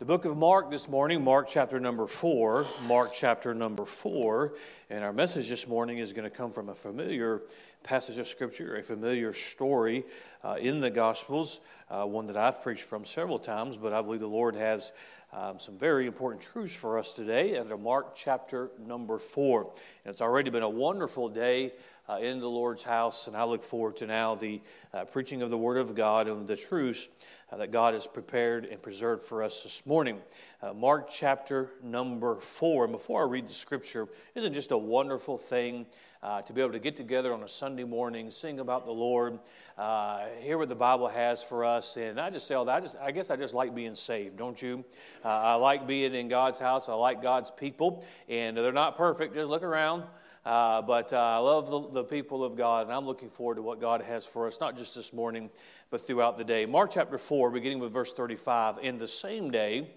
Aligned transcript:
The 0.00 0.04
book 0.04 0.24
of 0.24 0.36
Mark 0.36 0.72
this 0.72 0.88
morning, 0.88 1.22
Mark 1.22 1.46
chapter 1.48 1.78
number 1.78 2.08
four, 2.08 2.66
Mark 2.88 3.12
chapter 3.12 3.54
number 3.54 3.84
four. 3.84 4.54
And 4.90 5.04
our 5.04 5.12
message 5.12 5.48
this 5.48 5.68
morning 5.68 5.98
is 5.98 6.12
going 6.12 6.28
to 6.28 6.36
come 6.36 6.50
from 6.50 6.68
a 6.68 6.74
familiar 6.74 7.42
passage 7.84 8.18
of 8.18 8.26
Scripture, 8.26 8.76
a 8.76 8.82
familiar 8.82 9.32
story 9.32 10.04
uh, 10.42 10.56
in 10.58 10.80
the 10.80 10.90
Gospels, 10.90 11.60
uh, 11.88 12.04
one 12.04 12.26
that 12.26 12.36
I've 12.36 12.60
preached 12.60 12.82
from 12.82 13.04
several 13.04 13.38
times, 13.38 13.76
but 13.76 13.92
I 13.92 14.02
believe 14.02 14.18
the 14.18 14.26
Lord 14.26 14.56
has 14.56 14.90
um, 15.32 15.60
some 15.60 15.78
very 15.78 16.08
important 16.08 16.42
truths 16.42 16.74
for 16.74 16.98
us 16.98 17.12
today 17.12 17.56
out 17.56 17.70
of 17.70 17.80
Mark 17.80 18.16
chapter 18.16 18.72
number 18.84 19.20
four. 19.20 19.72
And 20.04 20.10
it's 20.10 20.20
already 20.20 20.50
been 20.50 20.64
a 20.64 20.68
wonderful 20.68 21.28
day 21.28 21.72
uh, 22.08 22.18
in 22.18 22.38
the 22.38 22.48
Lord's 22.48 22.82
house, 22.82 23.26
and 23.28 23.36
I 23.36 23.44
look 23.44 23.64
forward 23.64 23.96
to 23.96 24.06
now 24.06 24.34
the 24.34 24.60
uh, 24.92 25.04
preaching 25.04 25.42
of 25.42 25.50
the 25.50 25.56
Word 25.56 25.78
of 25.78 25.94
God 25.94 26.28
and 26.28 26.46
the 26.46 26.56
truths 26.56 27.08
uh, 27.50 27.56
that 27.56 27.70
God 27.70 27.94
has 27.94 28.06
prepared 28.06 28.66
and 28.66 28.80
preserved 28.82 29.24
for 29.24 29.42
us 29.42 29.62
this 29.62 29.86
morning. 29.86 30.18
Uh, 30.62 30.74
Mark 30.74 31.08
chapter 31.08 31.70
number 31.82 32.36
four. 32.36 32.84
And 32.84 32.92
before 32.92 33.22
I 33.22 33.24
read 33.26 33.48
the 33.48 33.54
scripture, 33.54 34.08
isn't 34.34 34.52
just 34.52 34.70
a 34.70 34.78
wonderful 34.78 35.38
thing 35.38 35.86
uh, 36.22 36.42
to 36.42 36.52
be 36.52 36.60
able 36.60 36.72
to 36.72 36.78
get 36.78 36.96
together 36.96 37.32
on 37.32 37.42
a 37.42 37.48
Sunday 37.48 37.84
morning, 37.84 38.30
sing 38.30 38.60
about 38.60 38.84
the 38.84 38.92
Lord, 38.92 39.38
uh, 39.78 40.26
hear 40.40 40.58
what 40.58 40.68
the 40.68 40.74
Bible 40.74 41.08
has 41.08 41.42
for 41.42 41.64
us? 41.64 41.96
And 41.96 42.20
I 42.20 42.30
just 42.30 42.46
say 42.46 42.54
all 42.54 42.64
that. 42.66 42.76
I, 42.76 42.80
just, 42.80 42.96
I 42.96 43.10
guess 43.12 43.30
I 43.30 43.36
just 43.36 43.54
like 43.54 43.74
being 43.74 43.94
saved, 43.94 44.36
don't 44.36 44.60
you? 44.60 44.84
I 45.22 45.54
like 45.54 45.86
being 45.86 46.14
in 46.14 46.28
God's 46.28 46.58
house. 46.58 46.88
I 46.88 46.94
like 46.94 47.22
God's 47.22 47.50
people, 47.50 48.04
and 48.28 48.56
they're 48.56 48.72
not 48.72 48.96
perfect. 48.96 49.34
Just 49.34 49.48
look 49.48 49.62
around. 49.62 50.04
Uh, 50.44 50.82
but 50.82 51.12
uh, 51.12 51.16
I 51.16 51.38
love 51.38 51.70
the, 51.70 52.02
the, 52.02 52.04
people 52.04 52.44
of 52.44 52.54
God, 52.54 52.86
and 52.86 52.92
I'm 52.92 53.06
looking 53.06 53.30
forward 53.30 53.54
to 53.54 53.62
what 53.62 53.80
God 53.80 54.02
has 54.02 54.26
for 54.26 54.46
us, 54.46 54.58
not 54.60 54.76
just 54.76 54.94
this 54.94 55.14
morning, 55.14 55.48
but 55.88 56.06
throughout 56.06 56.36
the 56.36 56.44
day. 56.44 56.66
Mark 56.66 56.90
chapter 56.92 57.16
4, 57.16 57.50
beginning 57.50 57.78
with 57.78 57.92
verse 57.92 58.12
35. 58.12 58.78
In 58.82 58.98
the 58.98 59.08
same 59.08 59.50
day, 59.50 59.88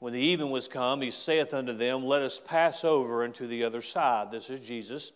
when 0.00 0.12
the 0.12 0.20
even 0.20 0.50
was 0.50 0.66
come, 0.66 1.02
he 1.02 1.12
saith 1.12 1.54
unto 1.54 1.72
them, 1.72 2.04
Let 2.04 2.22
us 2.22 2.40
pass 2.44 2.84
over 2.84 3.24
into 3.24 3.46
the 3.46 3.62
other 3.62 3.80
side. 3.80 4.32
This 4.32 4.50
is 4.50 4.58
Jesus 4.58 5.12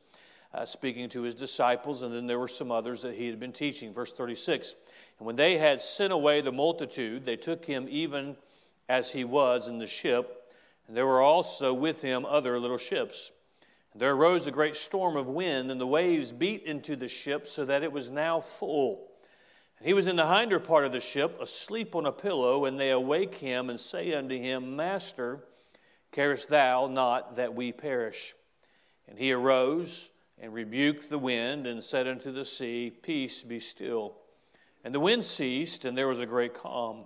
uh, 0.54 0.64
speaking 0.64 1.08
to 1.10 1.22
his 1.22 1.34
disciples, 1.34 2.02
and 2.02 2.14
then 2.14 2.26
there 2.26 2.38
were 2.38 2.48
some 2.48 2.70
others 2.70 3.02
that 3.02 3.14
he 3.14 3.26
had 3.26 3.40
been 3.40 3.52
teaching. 3.52 3.92
Verse 3.92 4.12
36. 4.12 4.74
And 5.18 5.26
when 5.26 5.36
they 5.36 5.58
had 5.58 5.80
sent 5.80 6.12
away 6.12 6.42
the 6.42 6.52
multitude, 6.52 7.24
they 7.24 7.36
took 7.36 7.64
him 7.64 7.86
even 7.90 8.36
as 8.88 9.10
he 9.10 9.24
was 9.24 9.68
in 9.68 9.78
the 9.78 9.86
ship, 9.86 10.52
and 10.86 10.96
there 10.96 11.06
were 11.06 11.22
also 11.22 11.72
with 11.72 12.02
him 12.02 12.24
other 12.24 12.58
little 12.58 12.78
ships. 12.78 13.32
There 13.94 14.12
arose 14.12 14.46
a 14.46 14.52
great 14.52 14.76
storm 14.76 15.16
of 15.16 15.26
wind, 15.26 15.70
and 15.70 15.80
the 15.80 15.86
waves 15.86 16.30
beat 16.30 16.62
into 16.62 16.94
the 16.94 17.08
ship 17.08 17.46
so 17.46 17.64
that 17.64 17.82
it 17.82 17.92
was 17.92 18.10
now 18.10 18.40
full. 18.40 19.08
And 19.78 19.86
he 19.86 19.94
was 19.94 20.06
in 20.06 20.16
the 20.16 20.26
hinder 20.26 20.60
part 20.60 20.84
of 20.84 20.92
the 20.92 21.00
ship, 21.00 21.40
asleep 21.40 21.96
on 21.96 22.06
a 22.06 22.12
pillow, 22.12 22.66
and 22.66 22.78
they 22.78 22.90
awake 22.90 23.36
him 23.36 23.68
and 23.68 23.80
say 23.80 24.14
unto 24.14 24.38
him, 24.38 24.76
Master, 24.76 25.40
carest 26.12 26.48
thou 26.48 26.86
not 26.86 27.36
that 27.36 27.54
we 27.54 27.72
perish? 27.72 28.34
And 29.08 29.18
he 29.18 29.32
arose 29.32 30.10
and 30.38 30.54
rebuked 30.54 31.10
the 31.10 31.18
wind 31.18 31.66
and 31.66 31.82
said 31.82 32.06
unto 32.06 32.30
the 32.30 32.44
sea, 32.44 32.92
Peace, 33.02 33.42
be 33.42 33.58
still. 33.58 34.14
And 34.84 34.94
the 34.94 35.00
wind 35.00 35.24
ceased, 35.24 35.84
and 35.84 35.98
there 35.98 36.08
was 36.08 36.20
a 36.20 36.26
great 36.26 36.54
calm. 36.54 37.04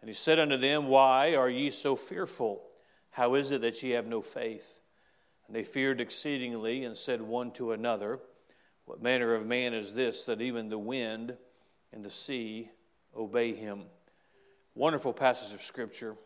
And 0.00 0.08
he 0.08 0.14
said 0.14 0.38
unto 0.38 0.56
them, 0.56 0.86
Why 0.86 1.34
are 1.34 1.50
ye 1.50 1.70
so 1.70 1.96
fearful? 1.96 2.62
How 3.10 3.34
is 3.34 3.50
it 3.50 3.60
that 3.62 3.82
ye 3.82 3.90
have 3.90 4.06
no 4.06 4.22
faith? 4.22 4.81
And 5.46 5.56
they 5.56 5.64
feared 5.64 6.00
exceedingly 6.00 6.84
and 6.84 6.96
said 6.96 7.20
one 7.20 7.50
to 7.52 7.72
another, 7.72 8.20
What 8.84 9.02
manner 9.02 9.34
of 9.34 9.46
man 9.46 9.74
is 9.74 9.92
this 9.92 10.24
that 10.24 10.40
even 10.40 10.68
the 10.68 10.78
wind 10.78 11.36
and 11.92 12.04
the 12.04 12.10
sea 12.10 12.70
obey 13.16 13.54
him? 13.54 13.84
Wonderful 14.74 15.12
passage 15.12 15.52
of 15.52 15.60
Scripture, 15.60 16.16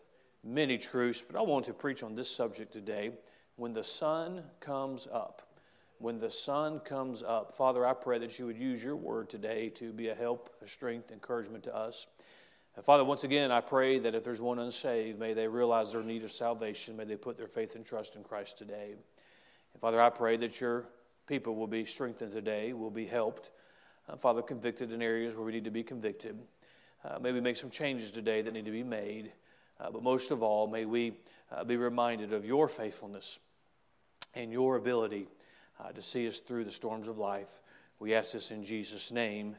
many 0.45 0.79
truths, 0.79 1.23
but 1.27 1.37
I 1.37 1.43
want 1.43 1.65
to 1.67 1.73
preach 1.73 2.03
on 2.03 2.15
this 2.15 2.31
subject 2.31 2.73
today. 2.73 3.13
When 3.57 3.73
the 3.73 3.83
sun 3.83 4.43
comes 4.61 5.09
up, 5.13 5.43
when 5.99 6.19
the 6.19 6.31
sun 6.31 6.81
comes 6.81 7.23
up, 7.23 7.57
Father, 7.57 7.87
I 7.87 7.95
pray 7.95 8.19
that 8.19 8.39
you 8.39 8.47
would 8.47 8.59
use 8.59 8.85
your 8.85 8.97
word 8.97 9.31
today 9.31 9.71
to 9.71 9.93
be 9.93 10.09
a 10.09 10.15
help, 10.15 10.51
a 10.63 10.69
strength, 10.69 11.11
encouragement 11.11 11.65
to 11.65 11.75
us. 11.75 12.07
And 12.77 12.85
Father, 12.85 13.05
once 13.05 13.25
again, 13.25 13.51
I 13.51 13.63
pray 13.63 13.99
that 14.01 14.15
if 14.15 14.23
there's 14.23 14.41
one 14.41 14.59
unsaved, 14.59 15.19
may 15.19 15.33
they 15.33 15.49
realize 15.49 15.93
their 15.93 16.03
need 16.03 16.25
of 16.25 16.31
salvation. 16.31 16.97
May 16.97 17.05
they 17.05 17.17
put 17.17 17.39
their 17.39 17.49
faith 17.49 17.75
and 17.75 17.85
trust 17.85 18.17
in 18.17 18.23
Christ 18.23 18.59
today. 18.59 18.91
And 19.73 19.81
Father, 19.81 20.01
I 20.01 20.11
pray 20.11 20.37
that 20.37 20.61
your 20.61 20.85
people 21.27 21.57
will 21.57 21.67
be 21.67 21.87
strengthened 21.87 22.33
today, 22.33 22.75
will 22.75 22.91
be 22.91 23.07
helped. 23.07 23.51
Uh, 24.09 24.17
Father, 24.17 24.43
convicted 24.43 24.93
in 24.93 25.01
areas 25.01 25.35
where 25.35 25.45
we 25.45 25.53
need 25.53 25.65
to 25.65 25.71
be 25.71 25.83
convicted. 25.83 26.39
Uh, 27.03 27.19
maybe 27.19 27.41
make 27.41 27.57
some 27.57 27.71
changes 27.71 28.11
today 28.11 28.43
that 28.43 28.53
need 28.53 28.67
to 28.67 28.71
be 28.71 28.85
made. 28.85 29.33
Uh, 29.81 29.91
but 29.91 30.03
most 30.03 30.31
of 30.31 30.43
all, 30.43 30.67
may 30.67 30.85
we 30.85 31.15
uh, 31.51 31.65
be 31.65 31.77
reminded 31.77 32.35
of 32.35 32.45
your 32.45 32.69
faithfulness 32.69 33.39
and 34.35 34.53
your 34.53 34.77
ability 34.77 35.29
uh, 35.81 35.93
to 35.93 36.03
see 36.03 36.29
us 36.29 36.41
through 36.41 36.65
the 36.65 36.71
storms 36.71 37.09
of 37.09 37.17
life. 37.17 37.63
We 37.99 38.15
ask 38.15 38.33
this 38.33 38.51
in 38.51 38.63
Jesus' 38.65 39.11
name. 39.11 39.57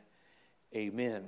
Amen. 0.75 1.23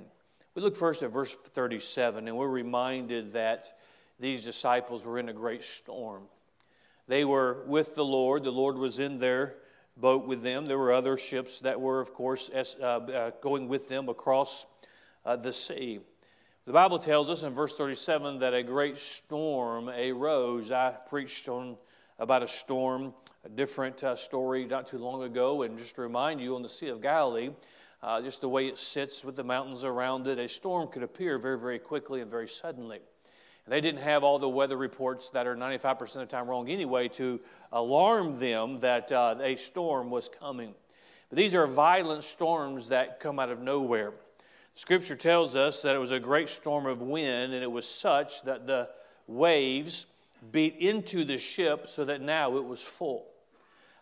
We 0.54 0.62
look 0.62 0.76
first 0.76 1.02
at 1.02 1.12
verse 1.12 1.32
37, 1.32 2.26
and 2.26 2.36
we're 2.36 2.48
reminded 2.48 3.34
that 3.34 3.72
these 4.18 4.42
disciples 4.42 5.04
were 5.04 5.18
in 5.18 5.28
a 5.28 5.32
great 5.32 5.62
storm. 5.62 6.24
They 7.06 7.24
were 7.24 7.62
with 7.66 7.94
the 7.94 8.04
Lord. 8.04 8.42
The 8.42 8.50
Lord 8.50 8.76
was 8.76 8.98
in 8.98 9.18
their 9.18 9.54
boat 9.96 10.26
with 10.26 10.42
them. 10.42 10.66
There 10.66 10.78
were 10.78 10.92
other 10.92 11.16
ships 11.16 11.60
that 11.60 11.80
were, 11.80 12.00
of 12.00 12.12
course, 12.14 12.50
uh, 12.52 12.84
uh, 12.84 13.30
going 13.40 13.68
with 13.68 13.88
them 13.88 14.08
across 14.08 14.66
uh, 15.24 15.36
the 15.36 15.52
sea. 15.52 16.00
The 16.66 16.72
Bible 16.72 16.98
tells 16.98 17.30
us 17.30 17.44
in 17.44 17.54
verse 17.54 17.74
37 17.74 18.40
that 18.40 18.52
a 18.52 18.64
great 18.64 18.98
storm 18.98 19.88
arose. 19.88 20.72
I 20.72 20.94
preached 21.08 21.48
on 21.48 21.76
about 22.18 22.42
a 22.42 22.48
storm, 22.48 23.14
a 23.44 23.48
different 23.48 24.02
uh, 24.02 24.16
story 24.16 24.66
not 24.66 24.88
too 24.88 24.98
long 24.98 25.22
ago, 25.22 25.62
and 25.62 25.78
just 25.78 25.94
to 25.94 26.02
remind 26.02 26.40
you 26.40 26.56
on 26.56 26.62
the 26.62 26.68
Sea 26.68 26.88
of 26.88 27.00
Galilee, 27.00 27.50
uh, 28.02 28.20
just 28.22 28.40
the 28.40 28.48
way 28.48 28.66
it 28.66 28.78
sits 28.78 29.24
with 29.24 29.36
the 29.36 29.44
mountains 29.44 29.84
around 29.84 30.26
it, 30.26 30.38
a 30.38 30.48
storm 30.48 30.88
could 30.88 31.02
appear 31.02 31.38
very, 31.38 31.58
very 31.58 31.78
quickly 31.78 32.20
and 32.20 32.30
very 32.30 32.48
suddenly. 32.48 33.00
They 33.66 33.80
didn't 33.80 34.00
have 34.00 34.24
all 34.24 34.40
the 34.40 34.48
weather 34.48 34.76
reports 34.76 35.30
that 35.30 35.46
are 35.46 35.54
95% 35.54 36.00
of 36.00 36.12
the 36.12 36.26
time 36.26 36.48
wrong 36.48 36.68
anyway 36.68 37.06
to 37.10 37.38
alarm 37.70 38.38
them 38.38 38.80
that 38.80 39.12
uh, 39.12 39.36
a 39.40 39.54
storm 39.54 40.10
was 40.10 40.28
coming. 40.28 40.74
But 41.28 41.36
these 41.36 41.54
are 41.54 41.68
violent 41.68 42.24
storms 42.24 42.88
that 42.88 43.20
come 43.20 43.38
out 43.38 43.50
of 43.50 43.60
nowhere. 43.60 44.12
Scripture 44.74 45.14
tells 45.14 45.54
us 45.54 45.82
that 45.82 45.94
it 45.94 45.98
was 45.98 46.10
a 46.10 46.18
great 46.18 46.48
storm 46.48 46.86
of 46.86 47.00
wind, 47.00 47.52
and 47.52 47.62
it 47.62 47.70
was 47.70 47.86
such 47.86 48.42
that 48.42 48.66
the 48.66 48.88
waves 49.28 50.06
beat 50.50 50.76
into 50.78 51.24
the 51.24 51.38
ship 51.38 51.88
so 51.88 52.04
that 52.04 52.20
now 52.20 52.56
it 52.56 52.64
was 52.64 52.80
full. 52.80 53.26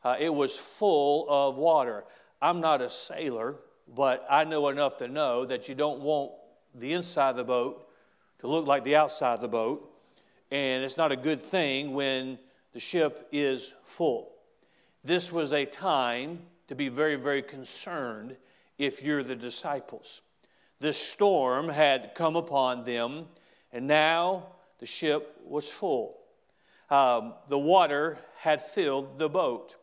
Uh, 0.03 0.17
it 0.19 0.33
was 0.33 0.57
full 0.57 1.27
of 1.29 1.57
water. 1.57 2.05
I'm 2.41 2.61
not 2.61 2.81
a 2.81 2.89
sailor, 2.89 3.57
but 3.95 4.27
I 4.31 4.45
know 4.45 4.69
enough 4.69 4.97
to 4.99 5.09
know 5.09 5.45
that 5.47 5.69
you 5.69 5.75
don't 5.75 6.01
want 6.01 6.33
the 6.75 6.93
inside 6.93 7.31
of 7.31 7.37
the 7.37 7.45
boat 7.45 7.89
to 8.41 8.47
look 8.47 8.67
like 8.67 8.85
the 8.85 8.97
outside 8.97 9.35
of 9.35 9.41
the 9.41 9.49
boat. 9.49 9.91
And 10.51 10.85
it's 10.85 10.97
not 10.97 11.13
a 11.13 11.17
good 11.17 11.43
thing 11.43 11.95
when 11.95 12.39
the 12.73 12.81
ship 12.81 13.29
is 13.33 13.75
full. 13.85 14.31
This 15.05 15.33
was 15.33 15.53
a 15.53 15.65
time 15.65 16.41
to 16.69 16.75
be 16.75 16.89
very, 16.89 17.17
very 17.17 17.43
concerned 17.43 18.37
if 18.79 19.03
you're 19.03 19.23
the 19.23 19.37
disciples. 19.37 20.23
This 20.81 20.97
storm 20.97 21.69
had 21.69 22.15
come 22.15 22.37
upon 22.37 22.85
them, 22.85 23.27
and 23.73 23.87
now 23.87 24.47
the 24.79 24.87
ship 24.87 25.41
was 25.45 25.69
full. 25.69 26.17
Um, 26.91 27.35
the 27.49 27.59
water 27.59 28.19
had 28.37 28.63
filled 28.63 29.19
the 29.19 29.29
boat. 29.29 29.77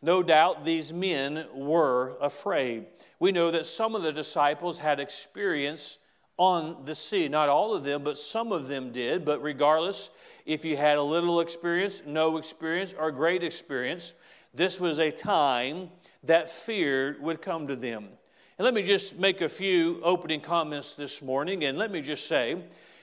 No 0.00 0.22
doubt 0.22 0.64
these 0.64 0.92
men 0.92 1.46
were 1.54 2.16
afraid. 2.20 2.86
We 3.18 3.32
know 3.32 3.50
that 3.50 3.66
some 3.66 3.94
of 3.94 4.02
the 4.02 4.12
disciples 4.12 4.78
had 4.78 5.00
experience 5.00 5.98
on 6.36 6.84
the 6.84 6.94
sea. 6.94 7.26
Not 7.28 7.48
all 7.48 7.74
of 7.74 7.82
them, 7.82 8.04
but 8.04 8.18
some 8.18 8.52
of 8.52 8.68
them 8.68 8.92
did. 8.92 9.24
But 9.24 9.42
regardless, 9.42 10.10
if 10.46 10.64
you 10.64 10.76
had 10.76 10.98
a 10.98 11.02
little 11.02 11.40
experience, 11.40 12.02
no 12.06 12.36
experience, 12.36 12.94
or 12.96 13.10
great 13.10 13.42
experience, 13.42 14.14
this 14.54 14.78
was 14.78 14.98
a 15.00 15.10
time 15.10 15.90
that 16.22 16.48
fear 16.48 17.16
would 17.20 17.42
come 17.42 17.66
to 17.66 17.76
them. 17.76 18.08
And 18.56 18.64
let 18.64 18.74
me 18.74 18.82
just 18.82 19.18
make 19.18 19.40
a 19.40 19.48
few 19.48 20.00
opening 20.02 20.40
comments 20.40 20.94
this 20.94 21.22
morning. 21.22 21.64
And 21.64 21.76
let 21.76 21.90
me 21.90 22.00
just 22.00 22.26
say, 22.26 22.62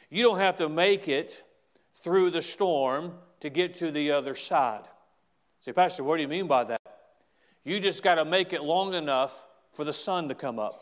you 0.10 0.24
don't 0.24 0.40
have 0.40 0.56
to 0.58 0.70
make 0.70 1.08
it 1.10 1.44
through 1.96 2.32
the 2.32 2.42
storm 2.42 3.14
to 3.42 3.50
get 3.50 3.76
to 3.76 3.92
the 3.92 4.12
other 4.12 4.34
side. 4.34 4.84
Say, 5.62 5.74
Pastor, 5.74 6.04
what 6.04 6.18
do 6.18 6.22
you 6.22 6.28
mean 6.28 6.48
by 6.48 6.64
that? 6.66 6.82
You 7.66 7.80
just 7.82 8.04
got 8.04 8.16
to 8.16 8.26
make 8.26 8.54
it 8.54 8.64
long 8.64 8.94
enough 8.94 9.44
for 9.74 9.84
the 9.84 9.92
sun 9.92 10.30
to 10.30 10.36
come 10.36 10.60
up. 10.60 10.82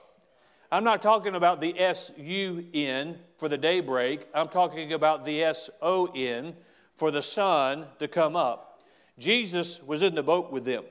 I'm 0.71 0.83
not 0.83 1.01
talking 1.01 1.33
about 1.33 1.61
the 1.61 1.79
S 1.79 2.11
U 2.17 2.65
N 2.73 3.17
for 3.37 3.47
the 3.47 3.57
daybreak. 3.57 4.27
I'm 4.33 4.49
talking 4.49 4.93
about 4.93 5.23
the 5.23 5.43
S 5.43 5.69
O 5.81 6.07
N 6.07 6.55
for 6.95 7.09
the 7.09 7.21
sun 7.21 7.85
to 7.99 8.07
come 8.07 8.35
up. 8.35 8.81
Jesus 9.17 9.81
was 9.81 10.01
in 10.01 10.13
the 10.13 10.23
boat 10.23 10.51
with 10.51 10.65
them. 10.65 10.83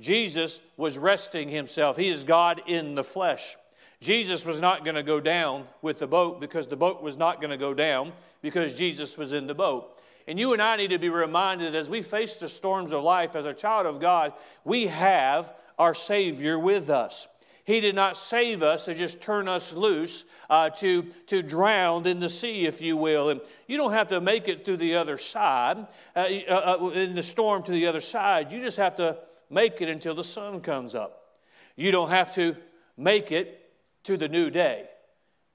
Jesus 0.00 0.60
was 0.76 0.96
resting 0.96 1.48
himself. 1.48 1.96
He 1.96 2.08
is 2.08 2.24
God 2.24 2.62
in 2.66 2.94
the 2.94 3.04
flesh. 3.04 3.56
Jesus 4.00 4.46
was 4.46 4.60
not 4.60 4.84
going 4.84 4.94
to 4.94 5.02
go 5.02 5.18
down 5.18 5.66
with 5.82 5.98
the 5.98 6.06
boat 6.06 6.40
because 6.40 6.68
the 6.68 6.76
boat 6.76 7.02
was 7.02 7.18
not 7.18 7.40
going 7.40 7.50
to 7.50 7.56
go 7.56 7.74
down 7.74 8.12
because 8.40 8.72
Jesus 8.74 9.18
was 9.18 9.32
in 9.32 9.48
the 9.48 9.54
boat. 9.54 9.97
And 10.28 10.38
you 10.38 10.52
and 10.52 10.60
I 10.60 10.76
need 10.76 10.90
to 10.90 10.98
be 10.98 11.08
reminded 11.08 11.74
as 11.74 11.88
we 11.88 12.02
face 12.02 12.36
the 12.36 12.50
storms 12.50 12.92
of 12.92 13.02
life 13.02 13.34
as 13.34 13.46
a 13.46 13.54
child 13.54 13.86
of 13.86 13.98
God, 13.98 14.34
we 14.62 14.86
have 14.88 15.54
our 15.78 15.94
Savior 15.94 16.58
with 16.58 16.90
us. 16.90 17.26
He 17.64 17.80
did 17.80 17.94
not 17.94 18.14
save 18.14 18.62
us 18.62 18.84
to 18.84 18.94
just 18.94 19.22
turn 19.22 19.48
us 19.48 19.72
loose 19.72 20.24
uh, 20.50 20.68
to, 20.70 21.04
to 21.28 21.42
drown 21.42 22.06
in 22.06 22.20
the 22.20 22.28
sea, 22.28 22.66
if 22.66 22.82
you 22.82 22.94
will. 22.94 23.30
And 23.30 23.40
you 23.66 23.78
don't 23.78 23.92
have 23.92 24.08
to 24.08 24.20
make 24.20 24.48
it 24.48 24.66
through 24.66 24.76
the 24.76 24.96
other 24.96 25.16
side, 25.16 25.86
uh, 26.14 26.26
uh, 26.46 26.78
uh, 26.82 26.88
in 26.90 27.14
the 27.14 27.22
storm 27.22 27.62
to 27.62 27.72
the 27.72 27.86
other 27.86 28.00
side. 28.00 28.52
You 28.52 28.60
just 28.60 28.76
have 28.76 28.96
to 28.96 29.16
make 29.48 29.80
it 29.80 29.88
until 29.88 30.14
the 30.14 30.24
sun 30.24 30.60
comes 30.60 30.94
up. 30.94 31.38
You 31.74 31.90
don't 31.90 32.10
have 32.10 32.34
to 32.34 32.54
make 32.98 33.32
it 33.32 33.70
to 34.04 34.18
the 34.18 34.28
new 34.28 34.50
day. 34.50 34.90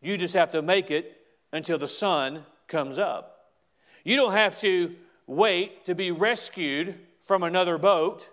You 0.02 0.18
just 0.18 0.34
have 0.34 0.52
to 0.54 0.64
make 0.64 0.90
it 0.90 1.16
until 1.52 1.78
the 1.78 1.88
sun 1.88 2.44
comes 2.68 2.98
up. 2.98 3.33
You 4.04 4.16
don't 4.18 4.34
have 4.34 4.60
to 4.62 4.96
wait 5.28 5.86
to 5.86 5.96
be 5.96 6.12
rescued 6.12 6.96
from 7.22 7.44
another 7.44 7.78
boat. 7.78 8.28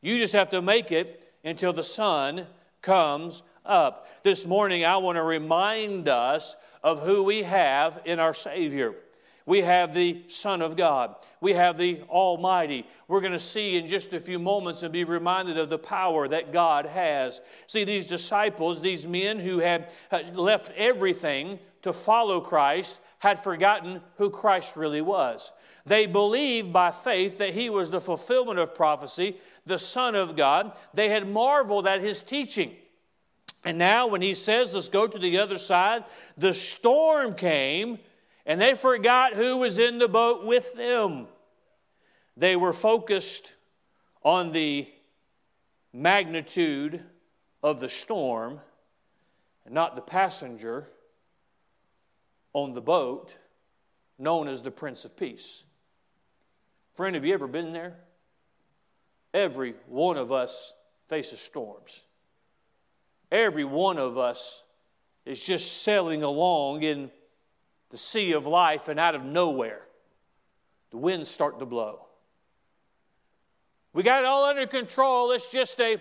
You 0.00 0.18
just 0.18 0.32
have 0.32 0.50
to 0.50 0.62
make 0.62 0.92
it 0.92 1.30
until 1.44 1.72
the 1.72 1.84
sun 1.84 2.46
comes 2.80 3.42
up. 3.66 4.08
This 4.22 4.46
morning, 4.46 4.84
I 4.84 4.96
want 4.96 5.16
to 5.16 5.22
remind 5.22 6.08
us 6.08 6.56
of 6.82 7.02
who 7.02 7.22
we 7.22 7.42
have 7.42 8.00
in 8.06 8.18
our 8.18 8.32
Savior. 8.32 8.94
We 9.44 9.60
have 9.62 9.92
the 9.92 10.22
Son 10.28 10.62
of 10.62 10.76
God. 10.76 11.14
We 11.40 11.54
have 11.54 11.76
the 11.76 12.02
Almighty. 12.08 12.86
We're 13.08 13.20
going 13.20 13.32
to 13.32 13.40
see 13.40 13.76
in 13.76 13.86
just 13.86 14.12
a 14.12 14.20
few 14.20 14.38
moments 14.38 14.82
and 14.82 14.92
be 14.92 15.04
reminded 15.04 15.58
of 15.58 15.68
the 15.68 15.78
power 15.78 16.28
that 16.28 16.52
God 16.52 16.86
has. 16.86 17.40
See, 17.66 17.84
these 17.84 18.06
disciples, 18.06 18.80
these 18.80 19.06
men 19.06 19.38
who 19.38 19.58
had 19.58 19.92
left 20.32 20.70
everything 20.76 21.58
to 21.82 21.92
follow 21.92 22.40
Christ, 22.40 22.98
had 23.20 23.42
forgotten 23.42 24.00
who 24.16 24.30
Christ 24.30 24.76
really 24.76 25.00
was. 25.00 25.52
They 25.86 26.06
believed 26.06 26.72
by 26.72 26.90
faith 26.90 27.38
that 27.38 27.54
he 27.54 27.70
was 27.70 27.90
the 27.90 28.00
fulfillment 28.00 28.58
of 28.58 28.74
prophecy, 28.74 29.36
the 29.66 29.78
Son 29.78 30.14
of 30.14 30.36
God. 30.36 30.72
They 30.92 31.08
had 31.10 31.28
marveled 31.28 31.86
at 31.86 32.00
his 32.00 32.22
teaching. 32.22 32.74
And 33.64 33.76
now, 33.78 34.06
when 34.06 34.22
he 34.22 34.34
says, 34.34 34.74
Let's 34.74 34.88
go 34.88 35.06
to 35.06 35.18
the 35.18 35.38
other 35.38 35.58
side, 35.58 36.04
the 36.36 36.54
storm 36.54 37.34
came 37.34 37.98
and 38.46 38.58
they 38.58 38.74
forgot 38.74 39.34
who 39.34 39.58
was 39.58 39.78
in 39.78 39.98
the 39.98 40.08
boat 40.08 40.44
with 40.46 40.74
them. 40.74 41.26
They 42.38 42.56
were 42.56 42.72
focused 42.72 43.54
on 44.22 44.52
the 44.52 44.88
magnitude 45.92 47.02
of 47.62 47.80
the 47.80 47.88
storm 47.88 48.60
and 49.66 49.74
not 49.74 49.94
the 49.94 50.00
passenger 50.00 50.88
on 52.52 52.72
the 52.72 52.80
boat 52.80 53.30
known 54.18 54.48
as 54.48 54.62
the 54.62 54.70
Prince 54.70 55.04
of 55.04 55.16
Peace. 55.16 55.64
Friend, 56.94 57.14
have 57.14 57.24
you 57.24 57.32
ever 57.32 57.46
been 57.46 57.72
there? 57.72 57.94
Every 59.32 59.74
one 59.86 60.16
of 60.16 60.32
us 60.32 60.74
faces 61.08 61.40
storms. 61.40 62.02
Every 63.32 63.64
one 63.64 63.98
of 63.98 64.18
us 64.18 64.62
is 65.24 65.42
just 65.42 65.82
sailing 65.82 66.22
along 66.22 66.82
in 66.82 67.10
the 67.90 67.96
sea 67.96 68.32
of 68.32 68.46
life, 68.46 68.88
and 68.88 69.00
out 69.00 69.14
of 69.14 69.24
nowhere, 69.24 69.82
the 70.90 70.96
winds 70.96 71.28
start 71.28 71.58
to 71.58 71.66
blow. 71.66 72.06
We 73.92 74.02
got 74.02 74.22
it 74.22 74.26
all 74.26 74.44
under 74.44 74.66
control. 74.66 75.32
It's 75.32 75.50
just 75.50 75.80
a 75.80 76.00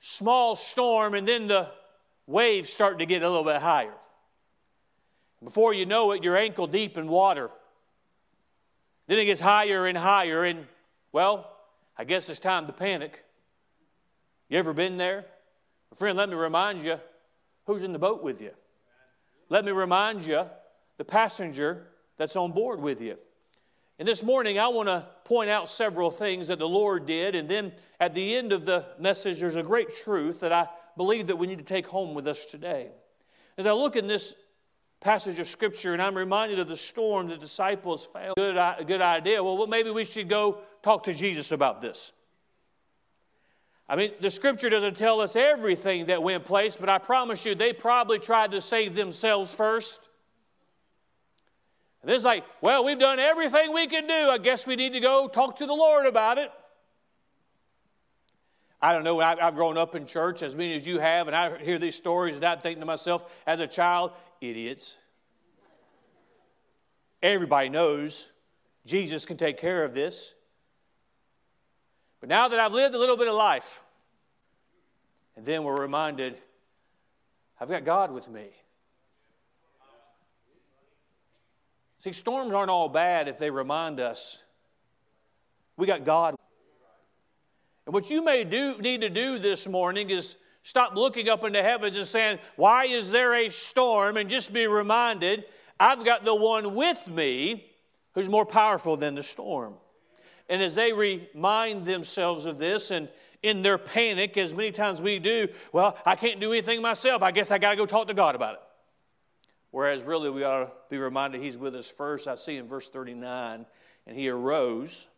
small 0.00 0.54
storm, 0.54 1.14
and 1.14 1.26
then 1.26 1.48
the 1.48 1.70
waves 2.26 2.72
start 2.72 2.98
to 3.00 3.06
get 3.06 3.22
a 3.22 3.28
little 3.28 3.44
bit 3.44 3.60
higher. 3.60 3.94
Before 5.42 5.74
you 5.74 5.86
know 5.86 6.12
it, 6.12 6.22
you're 6.22 6.36
ankle 6.36 6.66
deep 6.66 6.96
in 6.96 7.08
water. 7.08 7.50
Then 9.06 9.18
it 9.18 9.26
gets 9.26 9.40
higher 9.40 9.86
and 9.86 9.96
higher, 9.96 10.44
and 10.44 10.66
well, 11.12 11.50
I 11.96 12.04
guess 12.04 12.28
it's 12.28 12.40
time 12.40 12.66
to 12.66 12.72
panic. 12.72 13.24
You 14.48 14.58
ever 14.58 14.72
been 14.72 14.96
there? 14.96 15.24
Friend, 15.96 16.16
let 16.16 16.28
me 16.28 16.34
remind 16.34 16.82
you 16.82 16.98
who's 17.64 17.82
in 17.82 17.92
the 17.92 17.98
boat 17.98 18.22
with 18.22 18.40
you. 18.40 18.50
Let 19.48 19.64
me 19.64 19.72
remind 19.72 20.26
you 20.26 20.44
the 20.98 21.04
passenger 21.04 21.86
that's 22.16 22.36
on 22.36 22.52
board 22.52 22.80
with 22.80 23.00
you. 23.00 23.16
And 23.98 24.06
this 24.06 24.22
morning, 24.22 24.58
I 24.58 24.68
want 24.68 24.88
to 24.88 25.06
point 25.24 25.48
out 25.48 25.68
several 25.68 26.10
things 26.10 26.48
that 26.48 26.58
the 26.58 26.68
Lord 26.68 27.06
did. 27.06 27.34
And 27.34 27.48
then 27.48 27.72
at 27.98 28.12
the 28.12 28.36
end 28.36 28.52
of 28.52 28.66
the 28.66 28.84
message, 28.98 29.40
there's 29.40 29.56
a 29.56 29.62
great 29.62 29.96
truth 29.96 30.40
that 30.40 30.52
I 30.52 30.68
believe 30.96 31.28
that 31.28 31.36
we 31.36 31.46
need 31.46 31.58
to 31.58 31.64
take 31.64 31.86
home 31.86 32.14
with 32.14 32.26
us 32.26 32.44
today. 32.44 32.88
As 33.56 33.66
I 33.66 33.72
look 33.72 33.96
in 33.96 34.06
this 34.06 34.34
passage 35.00 35.38
of 35.38 35.46
Scripture 35.46 35.92
and 35.92 36.02
I'm 36.02 36.16
reminded 36.16 36.58
of 36.58 36.68
the 36.68 36.76
storm 36.76 37.28
the 37.28 37.36
disciples 37.36 38.08
failed. 38.12 38.36
good, 38.36 38.56
good 38.86 39.00
idea. 39.00 39.42
Well, 39.42 39.66
maybe 39.66 39.90
we 39.90 40.04
should 40.04 40.28
go 40.28 40.58
talk 40.82 41.04
to 41.04 41.12
Jesus 41.12 41.52
about 41.52 41.80
this. 41.80 42.12
I 43.88 43.94
mean, 43.94 44.12
the 44.20 44.30
scripture 44.30 44.68
doesn't 44.68 44.96
tell 44.96 45.20
us 45.20 45.36
everything 45.36 46.06
that 46.06 46.20
went 46.20 46.44
place, 46.44 46.76
but 46.76 46.88
I 46.88 46.98
promise 46.98 47.46
you, 47.46 47.54
they 47.54 47.72
probably 47.72 48.18
tried 48.18 48.50
to 48.50 48.60
save 48.60 48.96
themselves 48.96 49.54
first. 49.54 50.00
And 52.02 52.10
it's 52.10 52.24
like, 52.24 52.44
well, 52.60 52.84
we've 52.84 52.98
done 52.98 53.18
everything 53.18 53.72
we 53.72 53.86
can 53.86 54.06
do. 54.06 54.30
I 54.30 54.38
guess 54.38 54.66
we 54.66 54.76
need 54.76 54.92
to 54.92 55.00
go 55.00 55.28
talk 55.28 55.56
to 55.58 55.66
the 55.66 55.72
Lord 55.72 56.06
about 56.06 56.38
it. 56.38 56.50
I 58.80 58.92
don't 58.92 59.04
know. 59.04 59.20
I've 59.20 59.54
grown 59.54 59.78
up 59.78 59.94
in 59.94 60.06
church 60.06 60.42
as 60.42 60.54
many 60.54 60.74
as 60.74 60.86
you 60.86 60.98
have, 60.98 61.28
and 61.28 61.36
I 61.36 61.58
hear 61.58 61.78
these 61.78 61.94
stories, 61.94 62.36
and 62.36 62.44
I 62.44 62.56
think 62.56 62.78
to 62.78 62.86
myself, 62.86 63.32
as 63.46 63.60
a 63.60 63.66
child, 63.66 64.12
idiots. 64.40 64.98
Everybody 67.22 67.70
knows 67.70 68.28
Jesus 68.84 69.24
can 69.24 69.36
take 69.36 69.58
care 69.58 69.82
of 69.82 69.94
this. 69.94 70.34
But 72.20 72.28
now 72.28 72.48
that 72.48 72.60
I've 72.60 72.72
lived 72.72 72.94
a 72.94 72.98
little 72.98 73.16
bit 73.16 73.28
of 73.28 73.34
life, 73.34 73.80
and 75.36 75.44
then 75.44 75.64
we're 75.64 75.80
reminded, 75.80 76.36
I've 77.60 77.68
got 77.68 77.84
God 77.84 78.12
with 78.12 78.28
me. 78.28 78.46
See, 81.98 82.12
storms 82.12 82.54
aren't 82.54 82.70
all 82.70 82.88
bad 82.88 83.26
if 83.26 83.38
they 83.38 83.50
remind 83.50 84.00
us 84.00 84.38
we 85.76 85.86
got 85.86 86.04
God. 86.04 86.36
And 87.86 87.94
what 87.94 88.10
you 88.10 88.22
may 88.22 88.44
do, 88.44 88.76
need 88.78 89.00
to 89.02 89.08
do 89.08 89.38
this 89.38 89.68
morning 89.68 90.10
is 90.10 90.36
stop 90.64 90.96
looking 90.96 91.28
up 91.28 91.44
into 91.44 91.62
heavens 91.62 91.96
and 91.96 92.06
saying, 92.06 92.38
Why 92.56 92.86
is 92.86 93.10
there 93.10 93.34
a 93.34 93.48
storm? 93.48 94.16
and 94.16 94.28
just 94.28 94.52
be 94.52 94.66
reminded, 94.66 95.44
I've 95.78 96.04
got 96.04 96.24
the 96.24 96.34
one 96.34 96.74
with 96.74 97.08
me 97.08 97.70
who's 98.12 98.28
more 98.28 98.46
powerful 98.46 98.96
than 98.96 99.14
the 99.14 99.22
storm. 99.22 99.74
And 100.48 100.62
as 100.62 100.74
they 100.74 100.92
remind 100.92 101.84
themselves 101.84 102.46
of 102.46 102.58
this 102.58 102.90
and 102.90 103.08
in 103.42 103.62
their 103.62 103.78
panic, 103.78 104.36
as 104.36 104.54
many 104.54 104.72
times 104.72 105.00
we 105.00 105.18
do, 105.18 105.48
well, 105.72 105.96
I 106.04 106.16
can't 106.16 106.40
do 106.40 106.52
anything 106.52 106.82
myself. 106.82 107.22
I 107.22 107.30
guess 107.30 107.50
I 107.50 107.58
got 107.58 107.70
to 107.70 107.76
go 107.76 107.86
talk 107.86 108.08
to 108.08 108.14
God 108.14 108.34
about 108.34 108.54
it. 108.54 108.60
Whereas 109.70 110.02
really 110.02 110.30
we 110.30 110.42
ought 110.42 110.64
to 110.64 110.72
be 110.88 110.98
reminded 110.98 111.42
he's 111.42 111.58
with 111.58 111.74
us 111.76 111.88
first. 111.88 112.26
I 112.26 112.34
see 112.36 112.56
in 112.56 112.66
verse 112.66 112.88
39, 112.88 113.66
and 114.06 114.16
he 114.16 114.28
arose 114.28 115.08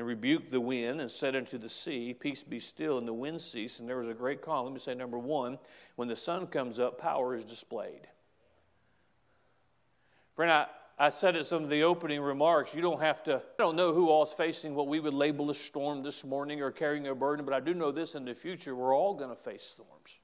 and 0.00 0.06
rebuked 0.06 0.50
the 0.50 0.60
wind 0.62 0.98
and 0.98 1.10
said 1.10 1.36
unto 1.36 1.58
the 1.58 1.68
sea, 1.68 2.14
Peace 2.18 2.42
be 2.42 2.58
still, 2.58 2.96
and 2.96 3.06
the 3.06 3.12
wind 3.12 3.38
ceased, 3.38 3.80
and 3.80 3.86
there 3.88 3.98
was 3.98 4.06
a 4.06 4.14
great 4.14 4.40
calm. 4.40 4.64
Let 4.64 4.72
me 4.72 4.80
say, 4.80 4.94
number 4.94 5.18
one, 5.18 5.58
when 5.96 6.08
the 6.08 6.16
sun 6.16 6.46
comes 6.46 6.78
up, 6.78 6.96
power 6.96 7.34
is 7.34 7.44
displayed. 7.44 8.08
Friend, 10.36 10.50
I, 10.50 10.68
I 10.98 11.10
said 11.10 11.36
it 11.36 11.44
some 11.44 11.64
of 11.64 11.68
the 11.68 11.82
opening 11.82 12.22
remarks. 12.22 12.74
You 12.74 12.80
don't 12.80 13.02
have 13.02 13.22
to, 13.24 13.36
I 13.36 13.40
don't 13.58 13.76
know 13.76 13.92
who 13.92 14.08
all 14.08 14.24
is 14.24 14.32
facing 14.32 14.74
what 14.74 14.88
we 14.88 15.00
would 15.00 15.12
label 15.12 15.50
a 15.50 15.54
storm 15.54 16.02
this 16.02 16.24
morning 16.24 16.62
or 16.62 16.70
carrying 16.70 17.06
a 17.06 17.14
burden, 17.14 17.44
but 17.44 17.52
I 17.52 17.60
do 17.60 17.74
know 17.74 17.92
this 17.92 18.14
in 18.14 18.24
the 18.24 18.34
future, 18.34 18.74
we're 18.74 18.96
all 18.96 19.12
going 19.12 19.28
to 19.28 19.36
face 19.36 19.64
storms. 19.64 20.18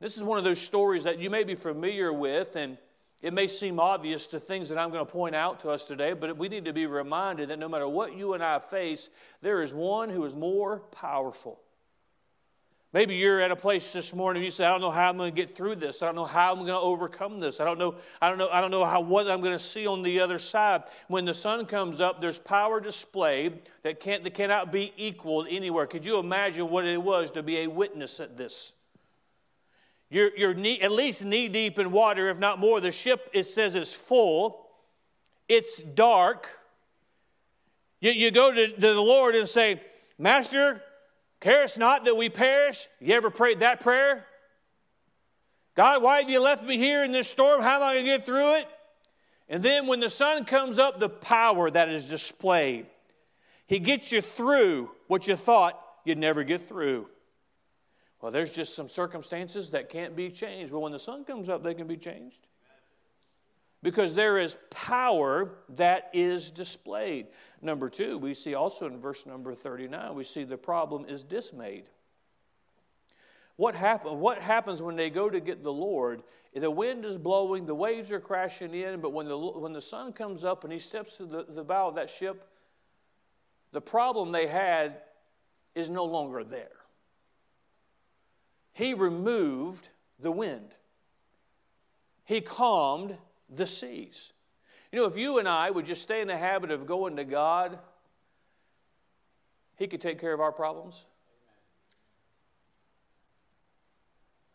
This 0.00 0.16
is 0.16 0.22
one 0.22 0.38
of 0.38 0.44
those 0.44 0.62
stories 0.62 1.04
that 1.04 1.18
you 1.18 1.28
may 1.28 1.44
be 1.44 1.56
familiar 1.56 2.10
with, 2.10 2.56
and 2.56 2.78
it 3.22 3.32
may 3.32 3.46
seem 3.46 3.80
obvious 3.80 4.26
to 4.28 4.40
things 4.40 4.68
that 4.68 4.78
I'm 4.78 4.90
going 4.90 5.04
to 5.04 5.10
point 5.10 5.34
out 5.34 5.60
to 5.60 5.70
us 5.70 5.84
today, 5.84 6.12
but 6.12 6.36
we 6.36 6.48
need 6.48 6.66
to 6.66 6.72
be 6.72 6.86
reminded 6.86 7.48
that 7.48 7.58
no 7.58 7.68
matter 7.68 7.88
what 7.88 8.16
you 8.16 8.34
and 8.34 8.42
I 8.42 8.58
face, 8.58 9.08
there 9.40 9.62
is 9.62 9.72
one 9.72 10.10
who 10.10 10.24
is 10.24 10.34
more 10.34 10.80
powerful. 10.90 11.58
Maybe 12.94 13.16
you're 13.16 13.40
at 13.40 13.50
a 13.50 13.56
place 13.56 13.92
this 13.92 14.14
morning 14.14 14.40
and 14.40 14.44
you 14.44 14.52
say, 14.52 14.64
I 14.64 14.68
don't 14.68 14.80
know 14.80 14.92
how 14.92 15.08
I'm 15.08 15.16
going 15.16 15.34
to 15.34 15.36
get 15.36 15.56
through 15.56 15.74
this. 15.76 16.00
I 16.00 16.06
don't 16.06 16.14
know 16.14 16.24
how 16.24 16.52
I'm 16.52 16.58
going 16.58 16.68
to 16.68 16.78
overcome 16.78 17.40
this. 17.40 17.58
I 17.58 17.64
don't 17.64 17.76
know, 17.76 17.96
I 18.22 18.28
don't 18.28 18.38
know, 18.38 18.48
I 18.50 18.60
don't 18.60 18.70
know 18.70 18.84
how 18.84 19.00
what 19.00 19.28
I'm 19.28 19.40
going 19.40 19.52
to 19.52 19.58
see 19.58 19.84
on 19.84 20.02
the 20.02 20.20
other 20.20 20.38
side. 20.38 20.84
When 21.08 21.24
the 21.24 21.34
sun 21.34 21.66
comes 21.66 22.00
up, 22.00 22.20
there's 22.20 22.38
power 22.38 22.78
displayed 22.78 23.62
that 23.82 23.98
can't 23.98 24.22
that 24.22 24.34
cannot 24.34 24.70
be 24.70 24.92
equaled 24.96 25.48
anywhere. 25.50 25.88
Could 25.88 26.04
you 26.04 26.20
imagine 26.20 26.70
what 26.70 26.84
it 26.84 27.02
was 27.02 27.32
to 27.32 27.42
be 27.42 27.62
a 27.62 27.66
witness 27.66 28.20
at 28.20 28.36
this? 28.36 28.73
You're, 30.14 30.30
you're 30.36 30.54
knee, 30.54 30.80
at 30.80 30.92
least 30.92 31.24
knee 31.24 31.48
deep 31.48 31.76
in 31.76 31.90
water, 31.90 32.30
if 32.30 32.38
not 32.38 32.60
more. 32.60 32.80
The 32.80 32.92
ship, 32.92 33.28
it 33.32 33.46
says, 33.46 33.74
is 33.74 33.92
full. 33.92 34.68
It's 35.48 35.82
dark. 35.82 36.48
You, 37.98 38.12
you 38.12 38.30
go 38.30 38.52
to, 38.52 38.68
to 38.68 38.80
the 38.80 39.02
Lord 39.02 39.34
and 39.34 39.48
say, 39.48 39.82
Master, 40.16 40.80
carest 41.40 41.78
not 41.78 42.04
that 42.04 42.14
we 42.14 42.28
perish. 42.28 42.86
You 43.00 43.16
ever 43.16 43.28
prayed 43.28 43.58
that 43.58 43.80
prayer? 43.80 44.24
God, 45.74 46.00
why 46.00 46.20
have 46.20 46.30
you 46.30 46.38
left 46.38 46.62
me 46.62 46.78
here 46.78 47.02
in 47.02 47.10
this 47.10 47.26
storm? 47.26 47.60
How 47.60 47.78
am 47.78 47.82
I 47.82 47.94
going 47.94 48.04
to 48.04 48.10
get 48.12 48.24
through 48.24 48.58
it? 48.58 48.68
And 49.48 49.64
then 49.64 49.88
when 49.88 49.98
the 49.98 50.08
sun 50.08 50.44
comes 50.44 50.78
up, 50.78 51.00
the 51.00 51.08
power 51.08 51.68
that 51.72 51.88
is 51.88 52.04
displayed. 52.04 52.86
He 53.66 53.80
gets 53.80 54.12
you 54.12 54.22
through 54.22 54.92
what 55.08 55.26
you 55.26 55.34
thought 55.34 55.76
you'd 56.04 56.18
never 56.18 56.44
get 56.44 56.60
through. 56.60 57.08
Well, 58.24 58.30
there's 58.30 58.52
just 58.52 58.74
some 58.74 58.88
circumstances 58.88 59.68
that 59.72 59.90
can't 59.90 60.16
be 60.16 60.30
changed. 60.30 60.72
Well, 60.72 60.80
when 60.80 60.92
the 60.92 60.98
sun 60.98 61.26
comes 61.26 61.50
up, 61.50 61.62
they 61.62 61.74
can 61.74 61.86
be 61.86 61.98
changed. 61.98 62.38
Because 63.82 64.14
there 64.14 64.38
is 64.38 64.56
power 64.70 65.50
that 65.76 66.08
is 66.14 66.50
displayed. 66.50 67.26
Number 67.60 67.90
two, 67.90 68.16
we 68.16 68.32
see 68.32 68.54
also 68.54 68.86
in 68.86 68.98
verse 68.98 69.26
number 69.26 69.54
39, 69.54 70.14
we 70.14 70.24
see 70.24 70.42
the 70.42 70.56
problem 70.56 71.04
is 71.06 71.22
dismayed. 71.22 71.84
What, 73.56 73.74
happen, 73.74 74.18
what 74.20 74.38
happens 74.38 74.80
when 74.80 74.96
they 74.96 75.10
go 75.10 75.28
to 75.28 75.38
get 75.38 75.62
the 75.62 75.70
Lord? 75.70 76.22
The 76.54 76.70
wind 76.70 77.04
is 77.04 77.18
blowing, 77.18 77.66
the 77.66 77.74
waves 77.74 78.10
are 78.10 78.20
crashing 78.20 78.72
in, 78.72 79.02
but 79.02 79.12
when 79.12 79.28
the, 79.28 79.36
when 79.36 79.74
the 79.74 79.82
sun 79.82 80.14
comes 80.14 80.44
up 80.44 80.64
and 80.64 80.72
he 80.72 80.78
steps 80.78 81.18
to 81.18 81.26
the, 81.26 81.44
the 81.46 81.62
bow 81.62 81.88
of 81.88 81.96
that 81.96 82.08
ship, 82.08 82.48
the 83.72 83.82
problem 83.82 84.32
they 84.32 84.46
had 84.46 85.02
is 85.74 85.90
no 85.90 86.06
longer 86.06 86.42
there. 86.42 86.83
He 88.74 88.92
removed 88.92 89.88
the 90.18 90.30
wind, 90.30 90.74
he 92.24 92.40
calmed 92.40 93.16
the 93.48 93.66
seas. 93.66 94.32
You 94.92 95.00
know, 95.00 95.06
if 95.06 95.16
you 95.16 95.38
and 95.38 95.48
I 95.48 95.70
would 95.70 95.86
just 95.86 96.02
stay 96.02 96.20
in 96.20 96.28
the 96.28 96.36
habit 96.36 96.70
of 96.70 96.86
going 96.86 97.16
to 97.16 97.24
God, 97.24 97.80
He 99.76 99.88
could 99.88 100.00
take 100.00 100.20
care 100.20 100.32
of 100.32 100.40
our 100.40 100.52
problems. 100.52 101.04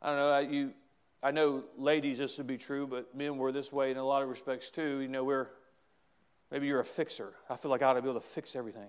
I 0.01 0.07
don't 0.07 0.17
know, 0.17 0.39
you, 0.57 0.73
I 1.21 1.31
know 1.31 1.65
ladies, 1.77 2.19
this 2.19 2.37
would 2.37 2.47
be 2.47 2.57
true, 2.57 2.87
but 2.87 3.13
men 3.13 3.37
were 3.37 3.51
this 3.51 3.73
way 3.73 3.91
in 3.91 3.97
a 3.97 4.03
lot 4.03 4.23
of 4.23 4.29
respects 4.29 4.69
too. 4.69 4.99
You 4.99 5.09
know, 5.09 5.25
we're, 5.25 5.47
maybe 6.51 6.67
you're 6.67 6.79
a 6.79 6.85
fixer. 6.85 7.33
I 7.49 7.57
feel 7.57 7.69
like 7.69 7.81
I 7.81 7.87
ought 7.87 7.93
to 7.95 8.01
be 8.01 8.09
able 8.09 8.21
to 8.21 8.25
fix 8.25 8.55
everything. 8.55 8.87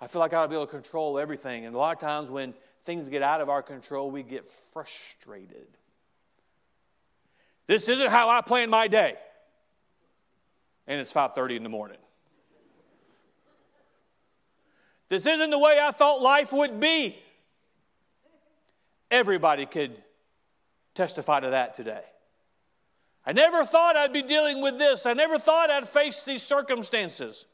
I 0.00 0.06
feel 0.06 0.20
like 0.20 0.32
I 0.32 0.38
ought 0.38 0.42
to 0.42 0.48
be 0.48 0.54
able 0.54 0.66
to 0.66 0.70
control 0.70 1.18
everything. 1.18 1.66
And 1.66 1.74
a 1.74 1.78
lot 1.78 1.92
of 1.92 2.00
times 2.00 2.30
when 2.30 2.54
things 2.84 3.08
get 3.08 3.22
out 3.22 3.40
of 3.40 3.48
our 3.48 3.62
control, 3.62 4.10
we 4.10 4.22
get 4.22 4.50
frustrated. 4.72 5.66
This 7.66 7.88
isn't 7.88 8.08
how 8.08 8.28
I 8.28 8.40
plan 8.40 8.70
my 8.70 8.88
day. 8.88 9.16
And 10.86 11.00
it's 11.00 11.12
5:30 11.12 11.56
in 11.56 11.62
the 11.62 11.68
morning. 11.68 11.98
This 15.08 15.26
isn't 15.26 15.50
the 15.50 15.58
way 15.58 15.78
I 15.80 15.90
thought 15.90 16.20
life 16.20 16.52
would 16.52 16.80
be. 16.80 17.18
Everybody 19.10 19.66
could 19.66 20.02
testify 20.94 21.40
to 21.40 21.50
that 21.50 21.74
today. 21.74 22.04
I 23.24 23.32
never 23.32 23.64
thought 23.64 23.96
I'd 23.96 24.12
be 24.12 24.22
dealing 24.22 24.62
with 24.62 24.78
this. 24.78 25.06
I 25.06 25.12
never 25.12 25.38
thought 25.38 25.70
I'd 25.70 25.88
face 25.88 26.22
these 26.22 26.42
circumstances. 26.42 27.46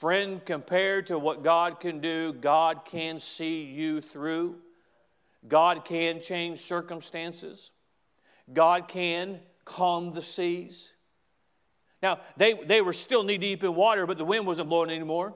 Friend, 0.00 0.42
compared 0.46 1.08
to 1.08 1.18
what 1.18 1.44
God 1.44 1.78
can 1.78 2.00
do, 2.00 2.32
God 2.32 2.86
can 2.86 3.18
see 3.18 3.64
you 3.64 4.00
through. 4.00 4.56
God 5.46 5.84
can 5.84 6.22
change 6.22 6.56
circumstances. 6.60 7.70
God 8.50 8.88
can 8.88 9.40
calm 9.66 10.12
the 10.12 10.22
seas. 10.22 10.94
Now, 12.02 12.20
they, 12.38 12.54
they 12.54 12.80
were 12.80 12.94
still 12.94 13.24
knee 13.24 13.36
deep 13.36 13.62
in 13.62 13.74
water, 13.74 14.06
but 14.06 14.16
the 14.16 14.24
wind 14.24 14.46
wasn't 14.46 14.70
blowing 14.70 14.88
anymore. 14.88 15.34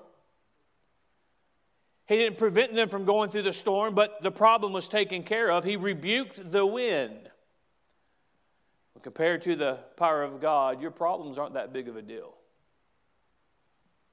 He 2.06 2.16
didn't 2.16 2.38
prevent 2.38 2.74
them 2.74 2.88
from 2.88 3.04
going 3.04 3.28
through 3.28 3.42
the 3.42 3.52
storm, 3.52 3.94
but 3.94 4.22
the 4.22 4.32
problem 4.32 4.72
was 4.72 4.88
taken 4.88 5.24
care 5.24 5.50
of. 5.50 5.64
He 5.64 5.76
rebuked 5.76 6.50
the 6.50 6.64
wind. 6.64 7.28
compared 9.02 9.42
to 9.42 9.56
the 9.56 9.80
power 9.98 10.22
of 10.22 10.40
God, 10.40 10.80
your 10.80 10.90
problems 10.90 11.36
aren't 11.36 11.52
that 11.52 11.74
big 11.74 11.86
of 11.86 11.96
a 11.96 12.02
deal. 12.02 12.34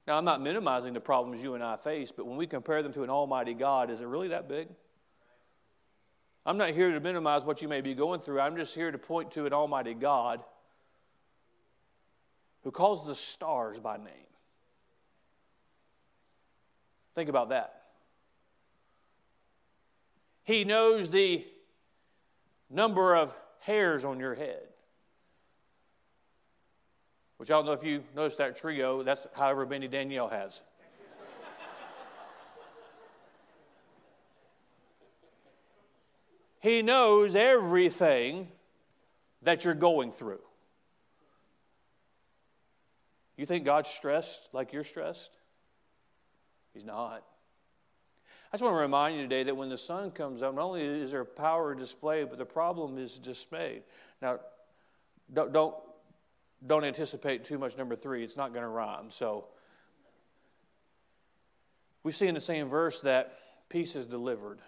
Now, 0.06 0.18
I'm 0.18 0.24
not 0.24 0.40
minimizing 0.40 0.94
the 0.94 1.00
problems 1.00 1.42
you 1.42 1.54
and 1.54 1.62
I 1.62 1.76
face, 1.76 2.10
but 2.10 2.26
when 2.26 2.36
we 2.36 2.46
compare 2.46 2.82
them 2.82 2.92
to 2.94 3.04
an 3.04 3.10
almighty 3.10 3.54
God, 3.54 3.90
is 3.90 4.00
it 4.00 4.06
really 4.06 4.28
that 4.28 4.48
big? 4.48 4.68
I'm 6.44 6.58
not 6.58 6.70
here 6.70 6.90
to 6.90 7.00
minimize 7.00 7.44
what 7.44 7.62
you 7.62 7.68
may 7.68 7.80
be 7.80 7.94
going 7.94 8.20
through. 8.20 8.40
I'm 8.40 8.56
just 8.56 8.74
here 8.74 8.90
to 8.90 8.98
point 8.98 9.30
to 9.32 9.46
an 9.46 9.52
almighty 9.52 9.94
God 9.94 10.42
who 12.64 12.72
calls 12.72 13.06
the 13.06 13.14
stars 13.14 13.78
by 13.78 13.96
name. 13.96 14.06
Think 17.14 17.28
about 17.28 17.50
that. 17.50 17.82
He 20.44 20.64
knows 20.64 21.10
the 21.10 21.46
number 22.68 23.14
of 23.14 23.34
hairs 23.60 24.04
on 24.04 24.18
your 24.18 24.34
head. 24.34 24.62
Which 27.42 27.50
I 27.50 27.54
don't 27.54 27.66
know 27.66 27.72
if 27.72 27.82
you 27.82 28.04
noticed 28.14 28.38
that 28.38 28.56
trio, 28.56 29.02
that's 29.02 29.26
however 29.32 29.66
many 29.66 29.88
Danielle 29.88 30.28
has. 30.28 30.60
he 36.60 36.82
knows 36.82 37.34
everything 37.34 38.46
that 39.42 39.64
you're 39.64 39.74
going 39.74 40.12
through. 40.12 40.38
You 43.36 43.44
think 43.44 43.64
God's 43.64 43.90
stressed 43.90 44.48
like 44.52 44.72
you're 44.72 44.84
stressed? 44.84 45.32
He's 46.72 46.84
not. 46.84 47.24
I 48.52 48.56
just 48.56 48.62
want 48.62 48.74
to 48.74 48.80
remind 48.80 49.16
you 49.16 49.22
today 49.22 49.42
that 49.42 49.56
when 49.56 49.68
the 49.68 49.76
sun 49.76 50.12
comes 50.12 50.42
up, 50.42 50.54
not 50.54 50.62
only 50.62 50.84
is 50.84 51.10
there 51.10 51.24
power 51.24 51.74
displayed, 51.74 52.28
but 52.28 52.38
the 52.38 52.44
problem 52.44 52.98
is 52.98 53.18
dismayed. 53.18 53.82
Now, 54.20 54.38
don't, 55.34 55.52
don't 55.52 55.74
don't 56.66 56.84
anticipate 56.84 57.44
too 57.44 57.58
much 57.58 57.76
number 57.76 57.96
three. 57.96 58.22
It's 58.22 58.36
not 58.36 58.52
going 58.52 58.62
to 58.62 58.68
rhyme. 58.68 59.10
So 59.10 59.46
we 62.02 62.12
see 62.12 62.26
in 62.26 62.34
the 62.34 62.40
same 62.40 62.68
verse 62.68 63.00
that 63.00 63.38
peace 63.68 63.96
is 63.96 64.06
delivered. 64.06 64.60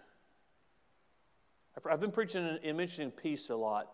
I've 1.91 2.01
been 2.01 2.13
preaching 2.13 2.59
and 2.63 2.77
mentioning 2.77 3.11
peace 3.11 3.51
a 3.51 3.57
lot. 3.57 3.91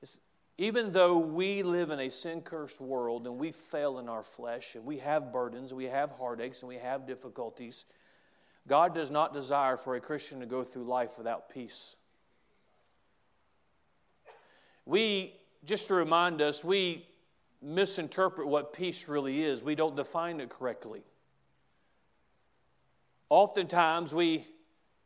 It's, 0.00 0.18
even 0.58 0.92
though 0.92 1.18
we 1.18 1.62
live 1.62 1.90
in 1.90 2.00
a 2.00 2.10
sin 2.10 2.40
cursed 2.42 2.80
world 2.80 3.26
and 3.26 3.38
we 3.38 3.50
fail 3.50 3.98
in 3.98 4.08
our 4.08 4.22
flesh 4.22 4.74
and 4.74 4.84
we 4.84 4.98
have 4.98 5.32
burdens, 5.32 5.74
we 5.74 5.86
have 5.86 6.12
heartaches, 6.12 6.62
and 6.62 6.68
we 6.68 6.76
have 6.76 7.06
difficulties, 7.06 7.84
God 8.68 8.94
does 8.94 9.10
not 9.10 9.34
desire 9.34 9.76
for 9.76 9.96
a 9.96 10.00
Christian 10.00 10.40
to 10.40 10.46
go 10.46 10.62
through 10.62 10.84
life 10.84 11.18
without 11.18 11.48
peace. 11.48 11.96
We 14.86 15.39
just 15.64 15.88
to 15.88 15.94
remind 15.94 16.40
us, 16.40 16.64
we 16.64 17.06
misinterpret 17.62 18.46
what 18.46 18.72
peace 18.72 19.08
really 19.08 19.44
is. 19.44 19.62
We 19.62 19.74
don't 19.74 19.96
define 19.96 20.40
it 20.40 20.48
correctly. 20.48 21.02
Oftentimes, 23.28 24.14
we 24.14 24.46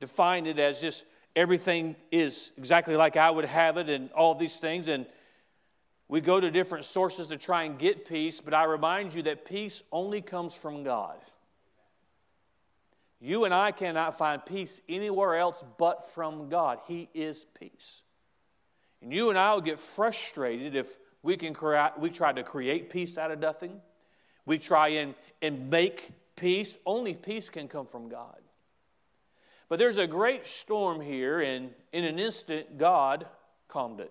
define 0.00 0.46
it 0.46 0.58
as 0.58 0.80
just 0.80 1.04
everything 1.36 1.96
is 2.10 2.52
exactly 2.56 2.96
like 2.96 3.16
I 3.16 3.30
would 3.30 3.44
have 3.44 3.76
it 3.76 3.88
and 3.88 4.10
all 4.12 4.34
these 4.34 4.56
things. 4.56 4.88
And 4.88 5.06
we 6.08 6.20
go 6.20 6.38
to 6.38 6.50
different 6.50 6.84
sources 6.84 7.26
to 7.28 7.36
try 7.36 7.64
and 7.64 7.78
get 7.78 8.06
peace, 8.08 8.40
but 8.40 8.54
I 8.54 8.64
remind 8.64 9.14
you 9.14 9.22
that 9.24 9.44
peace 9.44 9.82
only 9.90 10.22
comes 10.22 10.54
from 10.54 10.84
God. 10.84 11.18
You 13.20 13.44
and 13.44 13.54
I 13.54 13.72
cannot 13.72 14.18
find 14.18 14.44
peace 14.44 14.82
anywhere 14.88 15.36
else 15.36 15.64
but 15.78 16.10
from 16.12 16.50
God. 16.50 16.78
He 16.86 17.08
is 17.14 17.44
peace. 17.58 18.02
And 19.04 19.12
you 19.12 19.28
and 19.28 19.38
I 19.38 19.52
will 19.52 19.60
get 19.60 19.78
frustrated 19.78 20.74
if 20.74 20.98
we 21.22 21.36
can 21.36 21.52
create, 21.52 21.90
we 21.98 22.08
try 22.08 22.32
to 22.32 22.42
create 22.42 22.88
peace 22.88 23.18
out 23.18 23.30
of 23.30 23.38
nothing. 23.38 23.82
We 24.46 24.58
try 24.58 24.88
and, 24.88 25.14
and 25.42 25.68
make 25.68 26.10
peace. 26.36 26.74
Only 26.86 27.12
peace 27.12 27.50
can 27.50 27.68
come 27.68 27.84
from 27.84 28.08
God. 28.08 28.40
But 29.68 29.78
there's 29.78 29.98
a 29.98 30.06
great 30.06 30.46
storm 30.46 31.02
here, 31.02 31.42
and 31.42 31.70
in 31.92 32.04
an 32.04 32.18
instant, 32.18 32.78
God 32.78 33.26
calmed 33.68 34.00
it. 34.00 34.10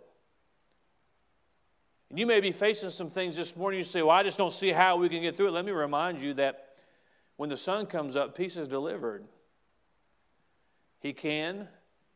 And 2.11 2.19
you 2.19 2.27
may 2.27 2.39
be 2.39 2.51
facing 2.51 2.91
some 2.91 3.09
things 3.09 3.35
this 3.35 3.55
morning. 3.55 3.79
You 3.79 3.83
say, 3.83 4.03
Well, 4.03 4.11
I 4.15 4.21
just 4.21 4.37
don't 4.37 4.53
see 4.53 4.71
how 4.71 4.97
we 4.97 5.09
can 5.09 5.23
get 5.23 5.35
through 5.35 5.47
it. 5.47 5.51
Let 5.51 5.65
me 5.65 5.71
remind 5.71 6.21
you 6.21 6.35
that 6.35 6.75
when 7.37 7.49
the 7.49 7.57
sun 7.57 7.87
comes 7.87 8.15
up, 8.15 8.37
peace 8.37 8.57
is 8.57 8.67
delivered. 8.67 9.25
He 10.99 11.13
can 11.13 11.67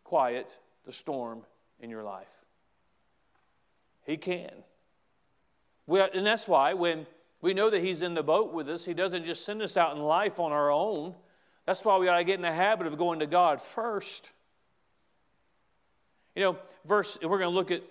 quiet 0.04 0.56
the 0.86 0.94
storm 0.94 1.42
in 1.80 1.90
your 1.90 2.04
life. 2.04 2.37
He 4.08 4.18
can. 4.18 4.50
Well, 5.86 6.10
and 6.14 6.26
that's 6.26 6.48
why 6.48 6.74
when 6.74 7.06
we 7.42 7.54
know 7.54 7.70
that 7.70 7.84
He's 7.84 8.02
in 8.02 8.14
the 8.14 8.24
boat 8.24 8.54
with 8.54 8.70
us, 8.70 8.86
He 8.86 8.94
doesn't 8.94 9.26
just 9.26 9.46
send 9.46 9.62
us 9.62 9.78
out 9.78 9.96
in 9.96 10.02
life 10.02 10.40
on 10.40 10.52
our 10.52 10.72
own. 10.72 11.14
That's 11.66 11.84
why 11.86 11.98
we 11.98 12.06
got 12.06 12.18
to 12.18 12.24
get 12.24 12.36
in 12.36 12.42
the 12.42 12.52
habit 12.52 12.88
of 12.88 12.98
going 12.98 13.20
to 13.20 13.28
God 13.28 13.62
first. 13.62 14.32
You 16.36 16.44
know, 16.44 16.58
verse, 16.86 17.18
we're 17.22 17.38
going 17.38 17.52
to 17.52 17.56
look 17.56 17.70
at 17.70 17.84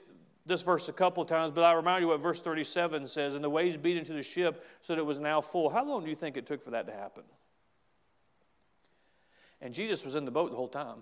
this 0.47 0.63
verse 0.63 0.89
a 0.89 0.93
couple 0.93 1.25
times, 1.25 1.53
but 1.53 1.65
I 1.65 1.73
remind 1.75 2.03
you 2.03 2.09
what 2.09 2.21
verse 2.21 2.41
37 2.41 3.07
says, 3.07 3.35
and 3.35 3.45
the 3.45 3.51
waves 3.51 3.77
beat 3.77 3.97
into 3.97 4.15
the 4.15 4.23
ship 4.23 4.65
so 4.81 4.95
that 4.95 5.01
it 5.01 5.05
was 5.05 5.21
now 5.21 5.41
full. 5.41 5.69
How 5.69 5.85
long 5.85 6.05
do 6.05 6.09
you 6.09 6.17
think 6.17 6.37
it 6.37 6.47
took 6.47 6.65
for 6.65 6.71
that 6.71 6.87
to 6.87 6.93
happen? 6.93 7.25
And 9.61 9.75
Jesus 9.75 10.05
was 10.05 10.15
in 10.15 10.25
the 10.25 10.31
boat 10.31 10.51
the 10.51 10.57
whole 10.57 10.69
time. 10.69 10.99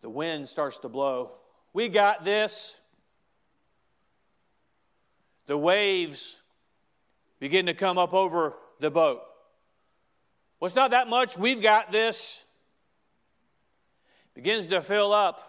The 0.00 0.10
wind 0.10 0.48
starts 0.48 0.78
to 0.78 0.88
blow. 0.88 1.32
We 1.72 1.88
got 1.88 2.24
this. 2.24 2.76
The 5.46 5.56
waves 5.56 6.36
begin 7.38 7.66
to 7.66 7.74
come 7.74 7.98
up 7.98 8.12
over 8.12 8.54
the 8.80 8.90
boat. 8.90 9.22
Well, 10.60 10.66
it's 10.66 10.76
not 10.76 10.90
that 10.90 11.08
much. 11.08 11.38
We've 11.38 11.62
got 11.62 11.92
this. 11.92 12.42
Begins 14.34 14.66
to 14.68 14.82
fill 14.82 15.12
up. 15.12 15.44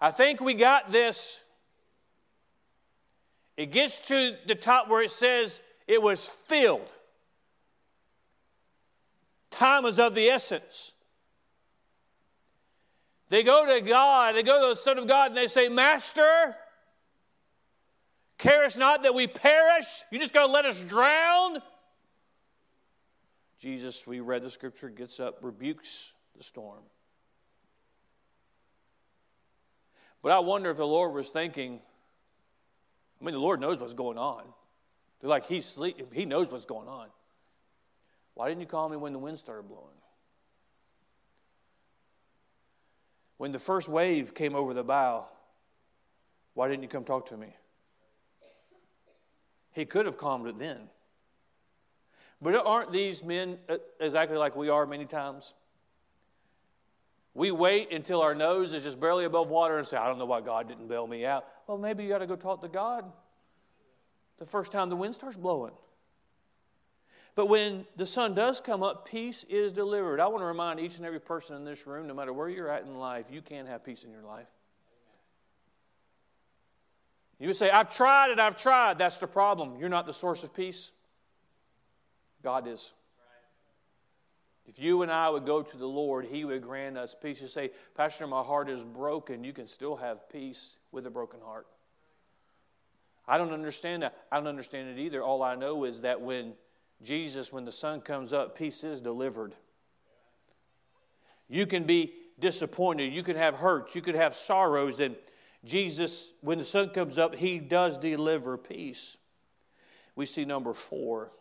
I 0.00 0.10
think 0.10 0.40
we 0.40 0.54
got 0.54 0.92
this. 0.92 1.38
It 3.56 3.72
gets 3.72 3.98
to 4.08 4.36
the 4.46 4.54
top 4.54 4.88
where 4.88 5.02
it 5.02 5.10
says 5.10 5.60
it 5.86 6.00
was 6.00 6.26
filled. 6.26 6.92
Time 9.50 9.84
is 9.84 9.98
of 9.98 10.14
the 10.14 10.28
essence. 10.28 10.92
They 13.28 13.42
go 13.42 13.66
to 13.66 13.80
God, 13.80 14.34
they 14.34 14.42
go 14.42 14.68
to 14.68 14.74
the 14.74 14.80
Son 14.80 14.98
of 14.98 15.06
God, 15.06 15.30
and 15.30 15.36
they 15.36 15.48
say, 15.48 15.68
Master, 15.68 16.56
carest 18.38 18.78
not 18.78 19.02
that 19.02 19.14
we 19.14 19.26
perish? 19.26 19.86
You 20.10 20.18
just 20.18 20.32
going 20.32 20.46
to 20.46 20.52
let 20.52 20.64
us 20.64 20.80
drown? 20.80 21.60
Jesus, 23.58 24.06
we 24.06 24.20
read 24.20 24.42
the 24.42 24.50
scripture, 24.50 24.88
gets 24.88 25.20
up, 25.20 25.38
rebukes 25.42 26.12
the 26.36 26.42
storm. 26.42 26.82
But 30.22 30.32
I 30.32 30.38
wonder 30.38 30.70
if 30.70 30.76
the 30.76 30.86
Lord 30.86 31.12
was 31.12 31.30
thinking, 31.30 31.80
I 33.20 33.24
mean, 33.24 33.34
the 33.34 33.40
Lord 33.40 33.60
knows 33.60 33.78
what's 33.78 33.94
going 33.94 34.18
on. 34.18 34.44
They're 35.20 35.30
like, 35.30 35.46
he's 35.46 35.66
sleep, 35.66 36.12
He 36.12 36.24
knows 36.24 36.50
what's 36.50 36.66
going 36.66 36.88
on. 36.88 37.08
Why 38.34 38.48
didn't 38.48 38.60
you 38.60 38.66
call 38.66 38.88
me 38.88 38.96
when 38.96 39.12
the 39.12 39.18
wind 39.18 39.38
started 39.38 39.68
blowing? 39.68 39.84
When 43.38 43.52
the 43.52 43.58
first 43.58 43.88
wave 43.88 44.34
came 44.34 44.54
over 44.54 44.74
the 44.74 44.82
bow, 44.82 45.26
why 46.54 46.68
didn't 46.68 46.82
you 46.82 46.88
come 46.88 47.04
talk 47.04 47.26
to 47.30 47.36
me? 47.36 47.48
He 49.72 49.84
could 49.84 50.06
have 50.06 50.18
calmed 50.18 50.46
it 50.48 50.58
then. 50.58 50.88
But 52.42 52.54
aren't 52.54 52.92
these 52.92 53.22
men 53.22 53.58
uh, 53.68 53.76
exactly 54.00 54.36
like 54.36 54.54
we 54.54 54.68
are 54.68 54.86
many 54.86 55.06
times? 55.06 55.54
We 57.34 57.50
wait 57.50 57.92
until 57.92 58.20
our 58.20 58.34
nose 58.34 58.72
is 58.72 58.82
just 58.82 59.00
barely 59.00 59.24
above 59.24 59.48
water 59.48 59.78
and 59.78 59.86
say, 59.86 59.96
I 59.96 60.06
don't 60.08 60.18
know 60.18 60.26
why 60.26 60.40
God 60.40 60.68
didn't 60.68 60.88
bail 60.88 61.06
me 61.06 61.24
out. 61.24 61.46
Well, 61.66 61.78
maybe 61.78 62.02
you 62.02 62.08
got 62.08 62.18
to 62.18 62.26
go 62.26 62.36
talk 62.36 62.60
to 62.62 62.68
God 62.68 63.04
the 64.38 64.46
first 64.46 64.72
time 64.72 64.88
the 64.88 64.96
wind 64.96 65.14
starts 65.14 65.36
blowing. 65.36 65.72
But 67.38 67.46
when 67.46 67.86
the 67.94 68.04
sun 68.04 68.34
does 68.34 68.60
come 68.60 68.82
up, 68.82 69.06
peace 69.06 69.44
is 69.48 69.72
delivered. 69.72 70.18
I 70.18 70.26
want 70.26 70.42
to 70.42 70.46
remind 70.46 70.80
each 70.80 70.96
and 70.96 71.06
every 71.06 71.20
person 71.20 71.54
in 71.54 71.64
this 71.64 71.86
room, 71.86 72.08
no 72.08 72.12
matter 72.12 72.32
where 72.32 72.48
you're 72.48 72.68
at 72.68 72.82
in 72.82 72.98
life, 72.98 73.26
you 73.30 73.42
can 73.42 73.64
have 73.66 73.84
peace 73.84 74.02
in 74.02 74.10
your 74.10 74.24
life. 74.24 74.48
You 77.38 77.46
would 77.46 77.54
say, 77.54 77.70
I've 77.70 77.94
tried 77.94 78.32
and 78.32 78.40
I've 78.40 78.56
tried. 78.56 78.98
That's 78.98 79.18
the 79.18 79.28
problem. 79.28 79.76
You're 79.78 79.88
not 79.88 80.04
the 80.04 80.12
source 80.12 80.42
of 80.42 80.52
peace. 80.52 80.90
God 82.42 82.66
is. 82.66 82.92
If 84.66 84.80
you 84.80 85.02
and 85.02 85.12
I 85.12 85.30
would 85.30 85.46
go 85.46 85.62
to 85.62 85.76
the 85.76 85.86
Lord, 85.86 86.24
He 86.24 86.44
would 86.44 86.60
grant 86.60 86.98
us 86.98 87.14
peace. 87.22 87.40
You 87.40 87.46
say, 87.46 87.70
Pastor, 87.96 88.26
my 88.26 88.42
heart 88.42 88.68
is 88.68 88.82
broken. 88.82 89.44
You 89.44 89.52
can 89.52 89.68
still 89.68 89.94
have 89.94 90.28
peace 90.28 90.74
with 90.90 91.06
a 91.06 91.10
broken 91.10 91.38
heart. 91.40 91.68
I 93.28 93.38
don't 93.38 93.52
understand 93.52 94.02
that. 94.02 94.16
I 94.32 94.38
don't 94.38 94.48
understand 94.48 94.88
it 94.88 95.00
either. 95.00 95.22
All 95.22 95.44
I 95.44 95.54
know 95.54 95.84
is 95.84 96.00
that 96.00 96.20
when 96.20 96.54
Jesus, 97.02 97.52
when 97.52 97.64
the 97.64 97.72
sun 97.72 98.00
comes 98.00 98.32
up, 98.32 98.56
peace 98.56 98.82
is 98.84 99.00
delivered. 99.00 99.54
You 101.48 101.66
can 101.66 101.84
be 101.84 102.12
disappointed. 102.38 103.12
You 103.12 103.22
can 103.22 103.36
have 103.36 103.54
hurts. 103.54 103.94
You 103.94 104.02
could 104.02 104.14
have 104.14 104.34
sorrows. 104.34 105.00
And 105.00 105.16
Jesus, 105.64 106.32
when 106.40 106.58
the 106.58 106.64
sun 106.64 106.90
comes 106.90 107.18
up, 107.18 107.34
He 107.34 107.58
does 107.58 107.98
deliver 107.98 108.56
peace. 108.56 109.16
We 110.14 110.26
see 110.26 110.44
number 110.44 110.74
four 110.74 111.32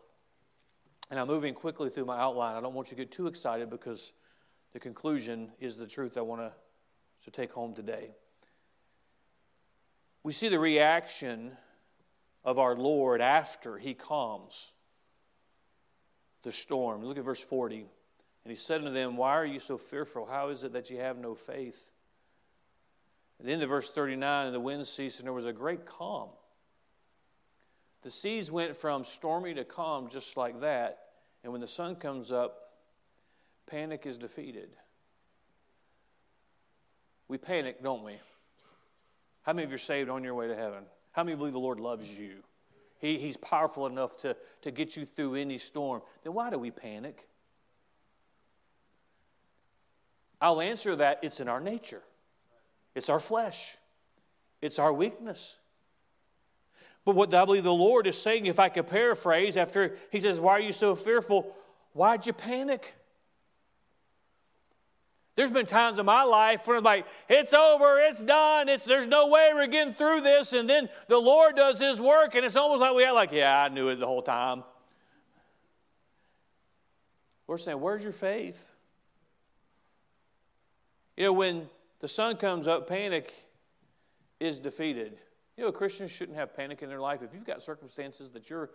and 1.10 1.20
I'm 1.20 1.28
moving 1.28 1.54
quickly 1.54 1.90
through 1.90 2.06
my 2.06 2.20
outline. 2.20 2.56
I 2.56 2.62
don't 2.62 2.74
want 2.74 2.90
you 2.92 2.98
to 2.98 3.04
get 3.04 3.12
too 3.12 3.28
excited 3.28 3.70
because 3.70 4.12
the 4.74 4.80
conclusion 4.80 5.52
is 5.60 5.78
the 5.78 5.88
truth 5.88 6.18
I 6.18 6.22
want 6.22 6.42
to, 6.42 6.52
take 7.34 7.52
home 7.52 7.76
today. 7.76 8.12
We 10.24 10.32
see 10.32 10.48
the 10.48 10.60
reaction 10.60 11.52
of 12.46 12.58
our 12.58 12.74
Lord 12.74 13.20
after 13.20 13.78
he 13.78 13.94
calms 13.94 14.72
the 16.44 16.52
storm. 16.52 17.04
Look 17.04 17.18
at 17.18 17.24
verse 17.24 17.40
40. 17.40 17.78
And 17.78 18.52
he 18.52 18.56
said 18.56 18.82
unto 18.82 18.94
them, 18.94 19.18
Why 19.18 19.32
are 19.32 19.46
you 19.46 19.60
so 19.60 19.78
fearful? 19.78 20.26
How 20.26 20.50
is 20.50 20.64
it 20.64 20.74
that 20.74 20.90
you 20.90 20.98
have 20.98 21.18
no 21.18 21.36
faith? 21.36 21.92
And 23.40 23.48
then 23.48 23.60
the 23.60 23.68
verse 23.68 23.90
39, 23.90 24.48
and 24.48 24.56
the 24.56 24.60
wind 24.60 24.88
ceased, 24.88 25.20
and 25.20 25.26
there 25.26 25.34
was 25.34 25.46
a 25.46 25.54
great 25.54 25.86
calm. 25.86 26.30
The 28.04 28.12
seas 28.12 28.50
went 28.50 28.78
from 28.78 29.04
stormy 29.04 29.54
to 29.56 29.64
calm 29.64 30.10
just 30.10 30.38
like 30.38 30.62
that. 30.62 31.00
And 31.44 31.52
when 31.52 31.62
the 31.62 31.68
sun 31.68 31.96
comes 31.96 32.32
up, 32.32 32.72
panic 33.68 34.06
is 34.06 34.18
defeated. 34.18 34.70
We 37.28 37.38
panic, 37.38 37.84
don't 37.84 38.04
we? 38.04 38.14
How 39.44 39.54
many 39.54 39.66
of 39.66 39.72
you 39.72 39.76
are 39.76 39.80
saved 39.80 40.10
on 40.10 40.24
your 40.24 40.34
way 40.34 40.48
to 40.48 40.56
heaven? 40.56 40.84
How 41.12 41.24
many 41.24 41.36
believe 41.36 41.54
the 41.54 41.60
Lord 41.60 41.80
loves 41.80 42.08
you? 42.10 42.44
He, 43.00 43.20
he's 43.20 43.38
powerful 43.38 43.86
enough 43.86 44.18
to, 44.18 44.36
to 44.64 44.72
get 44.72 44.96
you 44.96 45.06
through 45.06 45.36
any 45.36 45.58
storm. 45.58 46.02
Then 46.24 46.34
why 46.34 46.50
do 46.50 46.58
we 46.58 46.72
panic? 46.72 47.28
I'll 50.42 50.62
answer 50.62 50.96
that 50.96 51.20
it's 51.24 51.40
in 51.40 51.48
our 51.48 51.60
nature, 51.60 52.02
it's 52.96 53.10
our 53.10 53.20
flesh, 53.20 53.76
it's 54.62 54.80
our 54.80 54.94
weakness. 54.94 55.58
But 57.06 57.16
what 57.16 57.34
I 57.34 57.46
believe 57.46 57.64
the 57.64 57.72
Lord 57.72 58.06
is 58.06 58.22
saying, 58.22 58.48
if 58.48 58.60
I 58.60 58.68
could 58.68 58.88
paraphrase, 58.88 59.56
after 59.56 59.96
he 60.12 60.20
says, 60.20 60.42
Why 60.42 60.54
are 60.54 60.60
you 60.60 60.74
so 60.74 60.94
fearful? 60.94 61.56
Why'd 61.94 62.26
you 62.28 62.34
panic? 62.34 62.96
There's 65.38 65.52
been 65.52 65.68
times 65.68 66.00
in 66.00 66.06
my 66.08 66.24
life 66.24 66.66
where 66.66 66.78
I'm 66.78 66.84
like, 66.84 67.06
it's 67.30 67.54
over, 67.54 68.00
it's 68.00 68.24
done, 68.24 68.68
it's, 68.68 68.84
there's 68.84 69.06
no 69.06 69.28
way 69.28 69.52
we're 69.54 69.68
getting 69.68 69.94
through 69.94 70.22
this. 70.22 70.52
And 70.52 70.68
then 70.68 70.90
the 71.08 71.20
Lord 71.20 71.56
does 71.56 71.80
his 71.80 72.02
work, 72.02 72.34
and 72.34 72.44
it's 72.44 72.56
almost 72.56 72.82
like 72.82 72.96
we 72.96 73.06
are 73.06 73.14
like, 73.14 73.32
yeah, 73.32 73.62
I 73.62 73.70
knew 73.70 73.90
it 73.90 74.00
the 74.00 74.08
whole 74.08 74.24
time. 74.24 74.64
We're 77.46 77.60
saying, 77.60 77.80
where's 77.80 78.04
your 78.04 78.14
faith? 78.14 78.74
You 81.16 81.26
know, 81.26 81.34
when 81.34 81.70
the 82.00 82.08
sun 82.08 82.38
comes 82.38 82.66
up, 82.66 82.90
panic 82.90 83.32
is 84.40 84.58
defeated. 84.58 85.20
You 85.56 85.66
know, 85.66 85.72
Christians 85.72 86.10
shouldn't 86.10 86.38
have 86.40 86.56
panic 86.58 86.82
in 86.82 86.90
their 86.90 87.00
life. 87.00 87.22
If 87.22 87.36
you've 87.36 87.46
got 87.46 87.62
circumstances 87.62 88.32
that 88.32 88.50
you're 88.50 88.72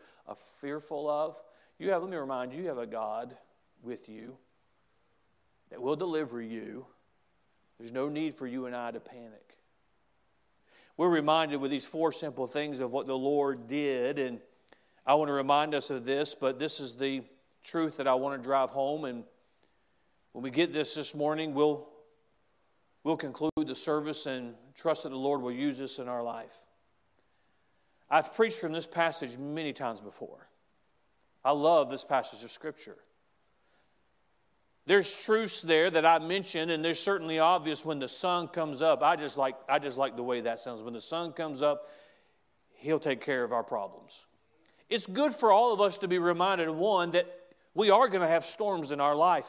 fearful 0.61 1.11
of, 1.11 1.43
you 1.81 1.91
have, 1.91 2.03
let 2.03 2.11
me 2.13 2.17
remind 2.17 2.53
you, 2.53 2.63
you 2.63 2.69
have 2.69 2.79
a 2.79 2.87
God 2.87 3.37
with 3.83 4.09
you 4.09 4.37
that 5.73 5.81
will 5.81 5.97
deliver 5.97 6.41
you. 6.41 6.85
There's 7.79 7.93
no 7.93 8.11
need 8.11 8.37
for 8.37 8.47
you 8.47 8.67
and 8.67 8.77
I 8.77 8.91
to 8.91 9.01
panic. 9.01 9.57
We're 10.99 11.09
reminded 11.09 11.57
with 11.57 11.71
these 11.71 11.87
four 11.87 12.13
simple 12.13 12.47
things 12.47 12.81
of 12.81 12.93
what 12.93 13.07
the 13.07 13.17
Lord 13.17 13.69
did, 13.69 14.19
and 14.19 14.39
I 15.07 15.15
want 15.15 15.31
to 15.31 15.33
remind 15.33 15.75
us 15.75 15.89
of 15.89 16.05
this, 16.05 16.35
but 16.35 16.59
this 16.59 16.79
is 16.79 16.93
the 16.93 17.23
truth 17.65 17.97
that 17.97 18.07
I 18.07 18.15
want 18.15 18.39
to 18.39 18.45
drive 18.45 18.69
home. 18.69 19.07
And 19.07 19.25
when 20.33 20.45
we 20.45 20.51
get 20.51 20.75
this 20.75 20.95
this 20.95 21.15
morning, 21.15 21.55
we'll, 21.55 21.89
we'll 23.03 23.17
conclude 23.17 23.51
the 23.57 23.75
service 23.75 24.27
and 24.27 24.55
trust 24.75 25.05
that 25.05 25.09
the 25.09 25.17
Lord 25.17 25.41
will 25.41 25.53
use 25.53 25.79
this 25.79 25.99
in 25.99 26.07
our 26.07 26.23
life. 26.23 26.61
I've 28.11 28.35
preached 28.35 28.59
from 28.59 28.73
this 28.73 28.87
passage 28.87 29.39
many 29.39 29.73
times 29.73 30.03
before. 30.03 30.47
I 31.43 31.53
love 31.53 31.91
this 31.91 32.05
passage 32.05 32.45
of 32.45 32.51
Scripture. 32.51 32.99
There's 34.85 35.13
truths 35.13 35.63
there 35.63 35.91
that 35.91 36.05
I 36.05 36.19
mentioned, 36.19 36.71
and 36.71 36.85
they're 36.85 36.95
certainly 36.95 37.39
obvious 37.39 37.85
when 37.85 38.01
the 38.01 38.09
sun 38.09 38.49
comes 38.49 38.83
up. 38.83 39.03
I 39.03 39.15
just 39.17 39.39
like, 39.39 39.55
I 39.69 39.79
just 39.79 39.97
like 39.97 40.17
the 40.17 40.25
way 40.25 40.41
that 40.41 40.59
sounds. 40.59 40.83
When 40.83 40.95
the 40.95 41.01
sun 41.01 41.33
comes 41.33 41.63
up, 41.63 41.89
He'll 42.75 42.99
take 42.99 43.21
care 43.21 43.45
of 43.45 43.53
our 43.53 43.63
problems. 43.63 44.27
It's 44.91 45.07
good 45.07 45.33
for 45.33 45.53
all 45.53 45.73
of 45.73 45.81
us 45.81 45.99
to 45.99 46.09
be 46.09 46.19
reminded, 46.19 46.69
one, 46.69 47.13
that 47.13 47.27
we 47.75 47.91
are 47.91 48.09
going 48.09 48.23
to 48.23 48.29
have 48.29 48.45
storms 48.45 48.91
in 48.91 49.01
our 49.01 49.15
life. 49.15 49.47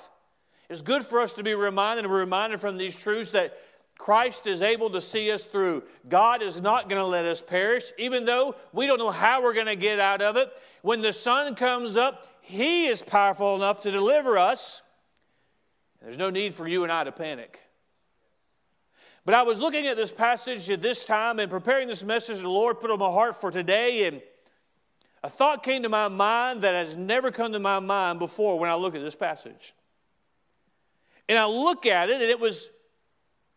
It's 0.69 0.84
good 0.84 1.04
for 1.04 1.19
us 1.19 1.34
to 1.34 1.43
be 1.43 1.56
reminded 1.56 2.06
and 2.06 2.13
reminded 2.13 2.62
from 2.62 2.78
these 2.78 2.96
truths 2.96 3.32
that 3.32 3.58
Christ 3.98 4.46
is 4.46 4.62
able 4.62 4.91
to 4.91 5.02
see 5.02 5.32
us 5.32 5.43
through. 5.43 5.84
God 6.08 6.43
is 6.43 6.62
not 6.62 6.89
going 6.89 7.02
to 7.02 7.08
let 7.08 7.26
us 7.26 7.41
perish, 7.41 7.91
even 7.98 8.26
though 8.26 8.56
we 8.72 8.86
don't 8.86 9.00
know 9.00 9.12
how 9.12 9.41
we're 9.41 9.54
going 9.54 9.65
to 9.65 9.76
get 9.76 10.00
out 10.00 10.22
of 10.22 10.38
it. 10.38 10.52
When 10.84 11.02
the 11.02 11.12
sun 11.12 11.56
comes 11.56 11.98
up, 11.98 12.28
He 12.41 12.86
is 12.86 13.02
powerful 13.02 13.56
enough 13.56 13.82
to 13.82 13.91
deliver 13.91 14.38
us. 14.38 14.83
There's 16.04 16.18
no 16.18 16.30
need 16.30 16.54
for 16.54 16.68
you 16.68 16.84
and 16.84 16.92
I 16.92 17.04
to 17.06 17.12
panic. 17.12 17.60
But 19.26 19.36
I 19.36 19.44
was 19.44 19.60
looking 19.60 19.88
at 19.88 19.96
this 19.96 20.12
passage 20.12 20.70
at 20.70 20.82
this 20.82 21.06
time 21.06 21.39
and 21.39 21.50
preparing 21.50 21.88
this 21.88 22.04
message 22.04 22.42
the 22.42 22.50
Lord 22.50 22.80
put 22.80 22.92
on 22.92 23.00
my 23.00 23.10
heart 23.10 23.39
for 23.39 23.50
today, 23.50 24.06
and 24.06 24.22
a 25.24 25.30
thought 25.30 25.63
came 25.63 25.84
to 25.84 25.89
my 25.89 26.10
mind 26.10 26.62
that 26.62 26.76
has 26.76 26.98
never 26.98 27.32
come 27.32 27.54
to 27.54 27.60
my 27.60 27.80
mind 27.80 28.20
before 28.20 28.60
when 28.60 28.70
I 28.70 28.76
look 28.76 28.96
at 28.96 29.02
this 29.02 29.16
passage. 29.16 29.74
And 31.30 31.38
I 31.38 31.46
look 31.46 31.86
at 31.86 32.10
it, 32.10 32.22
and 32.22 32.30
it 32.30 32.39
was 32.39 32.70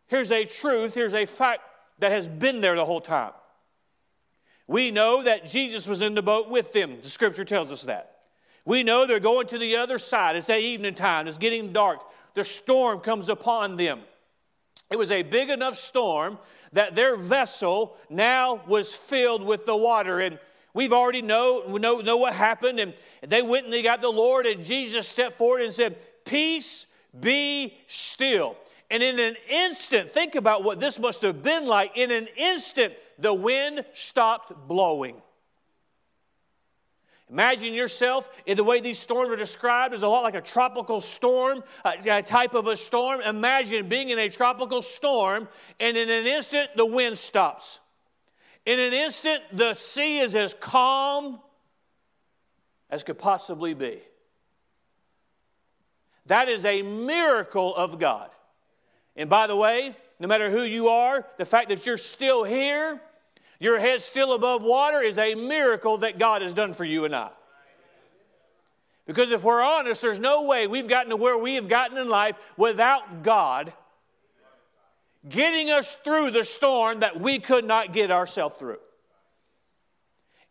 Here's 0.08 0.30
a 0.30 0.44
truth, 0.44 0.94
here's 0.94 1.14
a 1.14 1.26
fact 1.26 1.62
that 1.98 2.12
has 2.12 2.28
been 2.28 2.60
there 2.60 2.76
the 2.76 2.84
whole 2.84 3.00
time. 3.00 3.32
We 4.68 4.90
know 4.90 5.22
that 5.22 5.46
Jesus 5.46 5.86
was 5.86 6.02
in 6.02 6.14
the 6.14 6.22
boat 6.22 6.50
with 6.50 6.72
them. 6.72 6.98
The 7.02 7.08
scripture 7.08 7.44
tells 7.44 7.72
us 7.72 7.82
that. 7.82 8.12
We 8.64 8.82
know 8.82 9.06
they're 9.06 9.20
going 9.20 9.46
to 9.48 9.58
the 9.58 9.76
other 9.76 9.98
side. 9.98 10.36
It's 10.36 10.48
that 10.48 10.60
evening 10.60 10.94
time, 10.94 11.28
it's 11.28 11.38
getting 11.38 11.72
dark. 11.72 12.00
The 12.36 12.44
storm 12.44 13.00
comes 13.00 13.30
upon 13.30 13.76
them. 13.76 14.02
It 14.90 14.96
was 14.96 15.10
a 15.10 15.22
big 15.22 15.48
enough 15.48 15.74
storm 15.74 16.38
that 16.74 16.94
their 16.94 17.16
vessel 17.16 17.96
now 18.10 18.62
was 18.68 18.94
filled 18.94 19.42
with 19.42 19.64
the 19.64 19.74
water. 19.74 20.20
And 20.20 20.38
we've 20.74 20.92
already 20.92 21.22
know, 21.22 21.64
know, 21.78 22.00
know 22.00 22.18
what 22.18 22.34
happened. 22.34 22.78
And 22.78 22.92
they 23.26 23.40
went 23.40 23.64
and 23.64 23.72
they 23.72 23.82
got 23.82 24.02
the 24.02 24.10
Lord, 24.10 24.44
and 24.44 24.62
Jesus 24.62 25.08
stepped 25.08 25.38
forward 25.38 25.62
and 25.62 25.72
said, 25.72 25.96
Peace 26.26 26.86
be 27.18 27.78
still. 27.86 28.58
And 28.90 29.02
in 29.02 29.18
an 29.18 29.36
instant, 29.48 30.12
think 30.12 30.34
about 30.34 30.62
what 30.62 30.78
this 30.78 30.98
must 30.98 31.22
have 31.22 31.42
been 31.42 31.64
like. 31.64 31.96
In 31.96 32.10
an 32.10 32.28
instant, 32.36 32.92
the 33.18 33.32
wind 33.32 33.82
stopped 33.94 34.68
blowing. 34.68 35.22
Imagine 37.28 37.74
yourself 37.74 38.30
in 38.46 38.56
the 38.56 38.62
way 38.62 38.80
these 38.80 38.98
storms 38.98 39.30
are 39.30 39.36
described 39.36 39.92
as 39.92 40.02
a 40.02 40.08
lot 40.08 40.22
like 40.22 40.36
a 40.36 40.40
tropical 40.40 41.00
storm, 41.00 41.64
uh, 41.84 41.92
a 42.04 42.22
type 42.22 42.54
of 42.54 42.68
a 42.68 42.76
storm. 42.76 43.20
Imagine 43.20 43.88
being 43.88 44.10
in 44.10 44.18
a 44.18 44.28
tropical 44.28 44.80
storm, 44.80 45.48
and 45.80 45.96
in 45.96 46.08
an 46.08 46.26
instant, 46.26 46.70
the 46.76 46.86
wind 46.86 47.18
stops. 47.18 47.80
In 48.64 48.78
an 48.78 48.92
instant, 48.92 49.42
the 49.52 49.74
sea 49.74 50.18
is 50.18 50.36
as 50.36 50.54
calm 50.54 51.40
as 52.90 53.02
could 53.02 53.18
possibly 53.18 53.74
be. 53.74 54.00
That 56.26 56.48
is 56.48 56.64
a 56.64 56.82
miracle 56.82 57.74
of 57.74 57.98
God. 57.98 58.30
And 59.16 59.28
by 59.28 59.46
the 59.46 59.56
way, 59.56 59.96
no 60.20 60.28
matter 60.28 60.50
who 60.50 60.62
you 60.62 60.88
are, 60.88 61.26
the 61.38 61.44
fact 61.44 61.68
that 61.70 61.86
you're 61.86 61.96
still 61.96 62.44
here, 62.44 63.00
your 63.58 63.78
head 63.78 64.02
still 64.02 64.34
above 64.34 64.62
water, 64.62 65.00
is 65.00 65.18
a 65.18 65.34
miracle 65.34 65.98
that 65.98 66.18
God 66.18 66.42
has 66.42 66.52
done 66.54 66.72
for 66.72 66.84
you 66.84 67.04
and 67.04 67.14
I. 67.14 67.30
Because 69.06 69.30
if 69.30 69.44
we're 69.44 69.62
honest, 69.62 70.02
there's 70.02 70.18
no 70.18 70.42
way 70.42 70.66
we've 70.66 70.88
gotten 70.88 71.10
to 71.10 71.16
where 71.16 71.38
we 71.38 71.54
have 71.54 71.68
gotten 71.68 71.96
in 71.96 72.08
life 72.08 72.36
without 72.56 73.22
God 73.22 73.72
getting 75.28 75.70
us 75.70 75.96
through 76.04 76.30
the 76.30 76.44
storm 76.44 77.00
that 77.00 77.20
we 77.20 77.38
could 77.38 77.64
not 77.64 77.92
get 77.92 78.10
ourselves 78.10 78.58
through. 78.58 78.78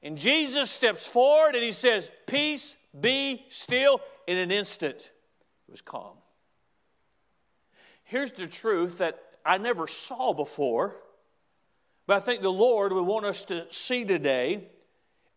And 0.02 0.18
Jesus 0.18 0.70
steps 0.70 1.06
forward 1.06 1.56
and 1.56 1.64
he 1.64 1.72
says, 1.72 2.12
Peace, 2.28 2.78
be 3.00 3.46
still. 3.50 4.02
In 4.28 4.38
an 4.38 4.52
instant, 4.52 5.12
it 5.68 5.72
was 5.72 5.82
calm. 5.82 6.18
Here's 8.06 8.32
the 8.32 8.48
truth 8.48 8.98
that 8.98 9.20
I 9.46 9.60
never 9.60 9.86
saw 9.86 10.34
before, 10.34 10.96
but 12.08 12.18
I 12.18 12.20
think 12.20 12.42
the 12.42 12.52
Lord 12.52 12.94
would 12.94 13.04
want 13.04 13.26
us 13.26 13.44
to 13.46 13.66
see 13.72 14.06
today, 14.06 14.68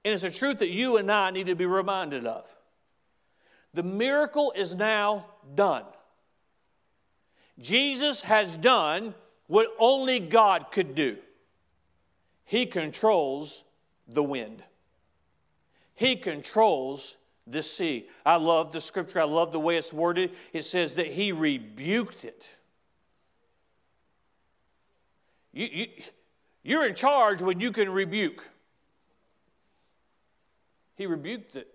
and 0.05 0.15
it's 0.15 0.23
a 0.23 0.31
truth 0.31 0.59
that 0.59 0.71
you 0.71 0.97
and 0.97 1.11
I 1.11 1.31
need 1.31 1.47
to 1.47 1.55
be 1.55 1.67
reminded 1.67 2.27
of. 2.27 2.45
The 3.75 3.83
miracle 3.83 4.53
is 4.57 4.75
now 4.75 5.27
done. 5.55 5.85
Jesus 7.59 8.23
has 8.23 8.57
done 8.57 9.15
what 9.47 9.69
only 9.79 10.21
God 10.21 10.67
could 10.71 10.95
do. 10.95 11.17
He 12.45 12.67
controls 12.67 13.65
the 14.07 14.23
wind, 14.23 14.63
He 15.95 16.17
controls 16.17 17.17
the 17.47 17.63
sea. 17.63 18.09
I 18.27 18.37
love 18.37 18.73
the 18.73 18.81
scripture, 18.81 19.21
I 19.21 19.25
love 19.25 19.53
the 19.53 19.61
way 19.61 19.77
it's 19.77 19.93
worded. 19.93 20.33
It 20.53 20.65
says 20.65 20.95
that 20.95 21.09
He 21.09 21.33
rebuked 21.33 22.25
it. 22.25 22.51
You, 25.53 25.67
you, 25.67 25.87
you're 26.69 26.87
in 26.87 26.95
charge 26.95 27.43
when 27.43 27.61
you 27.61 27.73
can 27.73 27.91
rebuke. 27.91 28.45
He 30.97 31.07
rebuked 31.07 31.57
it. 31.57 31.69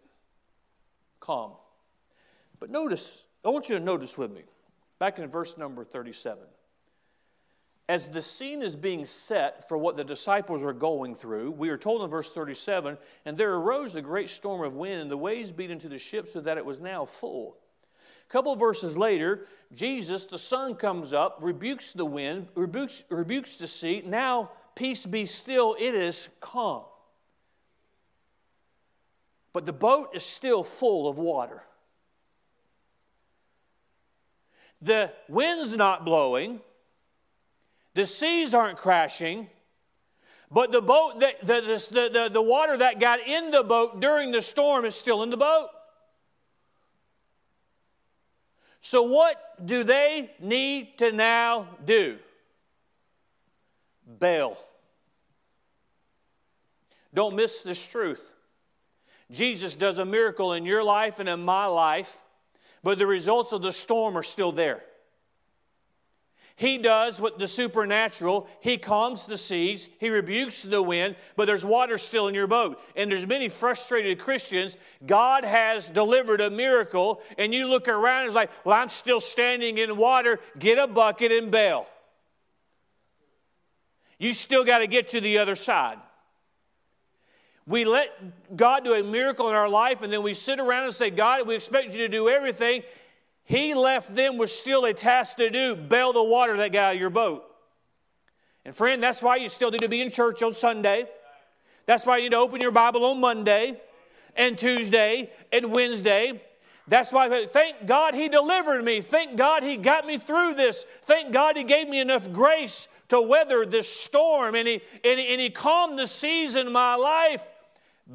Calm. 1.19 1.51
But 2.59 2.69
notice, 2.69 3.25
I 3.43 3.49
want 3.49 3.69
you 3.69 3.77
to 3.77 3.83
notice 3.83 4.17
with 4.17 4.31
me, 4.31 4.41
back 4.99 5.19
in 5.19 5.27
verse 5.29 5.57
number 5.57 5.83
37. 5.83 6.43
As 7.89 8.07
the 8.07 8.21
scene 8.21 8.61
is 8.61 8.75
being 8.75 9.03
set 9.03 9.67
for 9.67 9.77
what 9.77 9.97
the 9.97 10.03
disciples 10.03 10.63
are 10.63 10.73
going 10.73 11.15
through, 11.15 11.51
we 11.51 11.69
are 11.69 11.77
told 11.77 12.01
in 12.01 12.09
verse 12.09 12.29
37 12.29 12.97
and 13.25 13.35
there 13.35 13.53
arose 13.53 13.95
a 13.95 14.01
great 14.01 14.29
storm 14.29 14.61
of 14.61 14.75
wind, 14.75 15.01
and 15.01 15.11
the 15.11 15.17
waves 15.17 15.51
beat 15.51 15.71
into 15.71 15.89
the 15.89 15.97
ship 15.97 16.27
so 16.27 16.39
that 16.41 16.57
it 16.57 16.65
was 16.65 16.79
now 16.79 17.03
full. 17.03 17.57
A 18.29 18.31
couple 18.31 18.55
verses 18.55 18.97
later, 18.97 19.47
Jesus, 19.73 20.25
the 20.25 20.37
Son, 20.37 20.75
comes 20.75 21.13
up, 21.13 21.39
rebukes 21.41 21.91
the 21.91 22.05
wind, 22.05 22.47
rebukes, 22.55 23.03
rebukes 23.09 23.57
the 23.57 23.67
sea. 23.67 24.01
Now, 24.05 24.51
peace 24.75 25.05
be 25.05 25.25
still, 25.25 25.75
it 25.79 25.95
is 25.95 26.29
calm. 26.39 26.83
But 29.53 29.65
the 29.65 29.73
boat 29.73 30.09
is 30.13 30.23
still 30.23 30.63
full 30.63 31.07
of 31.07 31.17
water. 31.17 31.63
The 34.81 35.11
wind's 35.29 35.77
not 35.77 36.03
blowing, 36.03 36.59
the 37.93 38.05
seas 38.05 38.53
aren't 38.53 38.77
crashing. 38.77 39.49
But 40.51 40.71
the 40.71 40.81
boat, 40.81 41.19
that, 41.19 41.39
the, 41.41 41.61
the, 41.91 42.09
the, 42.13 42.29
the 42.31 42.41
water 42.41 42.77
that 42.77 42.99
got 42.99 43.27
in 43.27 43.49
the 43.49 43.63
boat 43.63 43.99
during 43.99 44.31
the 44.31 44.41
storm 44.41 44.85
is 44.85 44.93
still 44.93 45.23
in 45.23 45.31
the 45.31 45.37
boat. 45.37 45.69
So, 48.79 49.01
what 49.01 49.65
do 49.65 49.83
they 49.83 50.31
need 50.39 50.99
to 50.99 51.11
now 51.11 51.69
do? 51.85 52.19
Bail. 54.19 54.57
Don't 57.13 57.35
miss 57.35 57.61
this 57.61 57.85
truth. 57.85 58.31
Jesus 59.31 59.75
does 59.75 59.99
a 59.99 60.05
miracle 60.05 60.53
in 60.53 60.65
your 60.65 60.83
life 60.83 61.19
and 61.19 61.29
in 61.29 61.39
my 61.39 61.65
life, 61.65 62.23
but 62.83 62.97
the 62.99 63.07
results 63.07 63.51
of 63.51 63.61
the 63.61 63.71
storm 63.71 64.17
are 64.17 64.23
still 64.23 64.51
there. 64.51 64.83
He 66.55 66.77
does 66.77 67.19
what 67.19 67.39
the 67.39 67.47
supernatural. 67.47 68.47
He 68.61 68.77
calms 68.77 69.25
the 69.25 69.37
seas, 69.37 69.89
he 69.99 70.09
rebukes 70.09 70.61
the 70.61 70.81
wind, 70.81 71.15
but 71.35 71.45
there's 71.45 71.65
water 71.65 71.97
still 71.97 72.27
in 72.27 72.35
your 72.35 72.47
boat. 72.47 72.79
And 72.95 73.11
there's 73.11 73.25
many 73.25 73.49
frustrated 73.49 74.19
Christians. 74.19 74.77
God 75.05 75.45
has 75.45 75.89
delivered 75.89 76.41
a 76.41 76.51
miracle, 76.51 77.21
and 77.39 77.53
you 77.53 77.67
look 77.67 77.87
around 77.87 78.21
and 78.21 78.27
it's 78.27 78.35
like, 78.35 78.51
well, 78.63 78.79
I'm 78.79 78.89
still 78.89 79.19
standing 79.19 79.79
in 79.79 79.97
water. 79.97 80.39
Get 80.59 80.77
a 80.77 80.85
bucket 80.85 81.31
and 81.31 81.49
bail. 81.49 81.87
You 84.23 84.31
still 84.31 84.63
got 84.63 84.77
to 84.77 84.87
get 84.87 85.09
to 85.09 85.19
the 85.19 85.39
other 85.39 85.53
side. 85.53 85.97
We 87.67 87.83
let 87.83 88.55
God 88.55 88.85
do 88.85 88.93
a 88.93 89.03
miracle 89.03 89.49
in 89.49 89.55
our 89.55 89.67
life, 89.67 90.01
and 90.01 90.13
then 90.13 90.23
we 90.23 90.33
sit 90.33 90.61
around 90.61 90.85
and 90.85 90.93
say, 90.93 91.09
God, 91.09 91.45
we 91.45 91.55
expect 91.55 91.91
you 91.91 91.97
to 91.99 92.07
do 92.07 92.29
everything. 92.29 92.83
He 93.43 93.73
left 93.73 94.15
them 94.15 94.37
with 94.37 94.49
still 94.49 94.85
a 94.85 94.93
task 94.93 95.35
to 95.37 95.49
do 95.49 95.75
bail 95.75 96.13
the 96.13 96.23
water 96.23 96.55
that 96.55 96.71
got 96.71 96.85
out 96.85 96.93
of 96.93 97.01
your 97.01 97.09
boat. 97.09 97.43
And 98.63 98.73
friend, 98.73 99.03
that's 99.03 99.21
why 99.21 99.35
you 99.35 99.49
still 99.49 99.71
need 99.71 99.81
to 99.81 99.89
be 99.89 99.99
in 99.99 100.09
church 100.09 100.41
on 100.41 100.53
Sunday. 100.53 101.05
That's 101.85 102.05
why 102.05 102.15
you 102.15 102.23
need 102.23 102.31
to 102.31 102.37
open 102.37 102.61
your 102.61 102.71
Bible 102.71 103.03
on 103.03 103.19
Monday 103.19 103.77
and 104.37 104.57
Tuesday 104.57 105.31
and 105.51 105.73
Wednesday. 105.73 106.41
That's 106.87 107.13
why, 107.13 107.45
thank 107.45 107.85
God 107.85 108.13
He 108.13 108.27
delivered 108.27 108.83
me. 108.83 109.01
Thank 109.01 109.37
God 109.37 109.63
He 109.63 109.77
got 109.77 110.05
me 110.05 110.17
through 110.17 110.55
this. 110.55 110.85
Thank 111.03 111.31
God 111.31 111.55
He 111.55 111.63
gave 111.63 111.87
me 111.87 111.99
enough 111.99 112.31
grace 112.31 112.87
to 113.09 113.21
weather 113.21 113.65
this 113.65 113.87
storm 113.87 114.55
and 114.55 114.67
He, 114.67 114.81
and 115.03 115.19
he, 115.19 115.27
and 115.31 115.41
he 115.41 115.49
calmed 115.49 115.97
the 115.97 116.07
seas 116.07 116.55
in 116.55 116.71
my 116.71 116.95
life. 116.95 117.45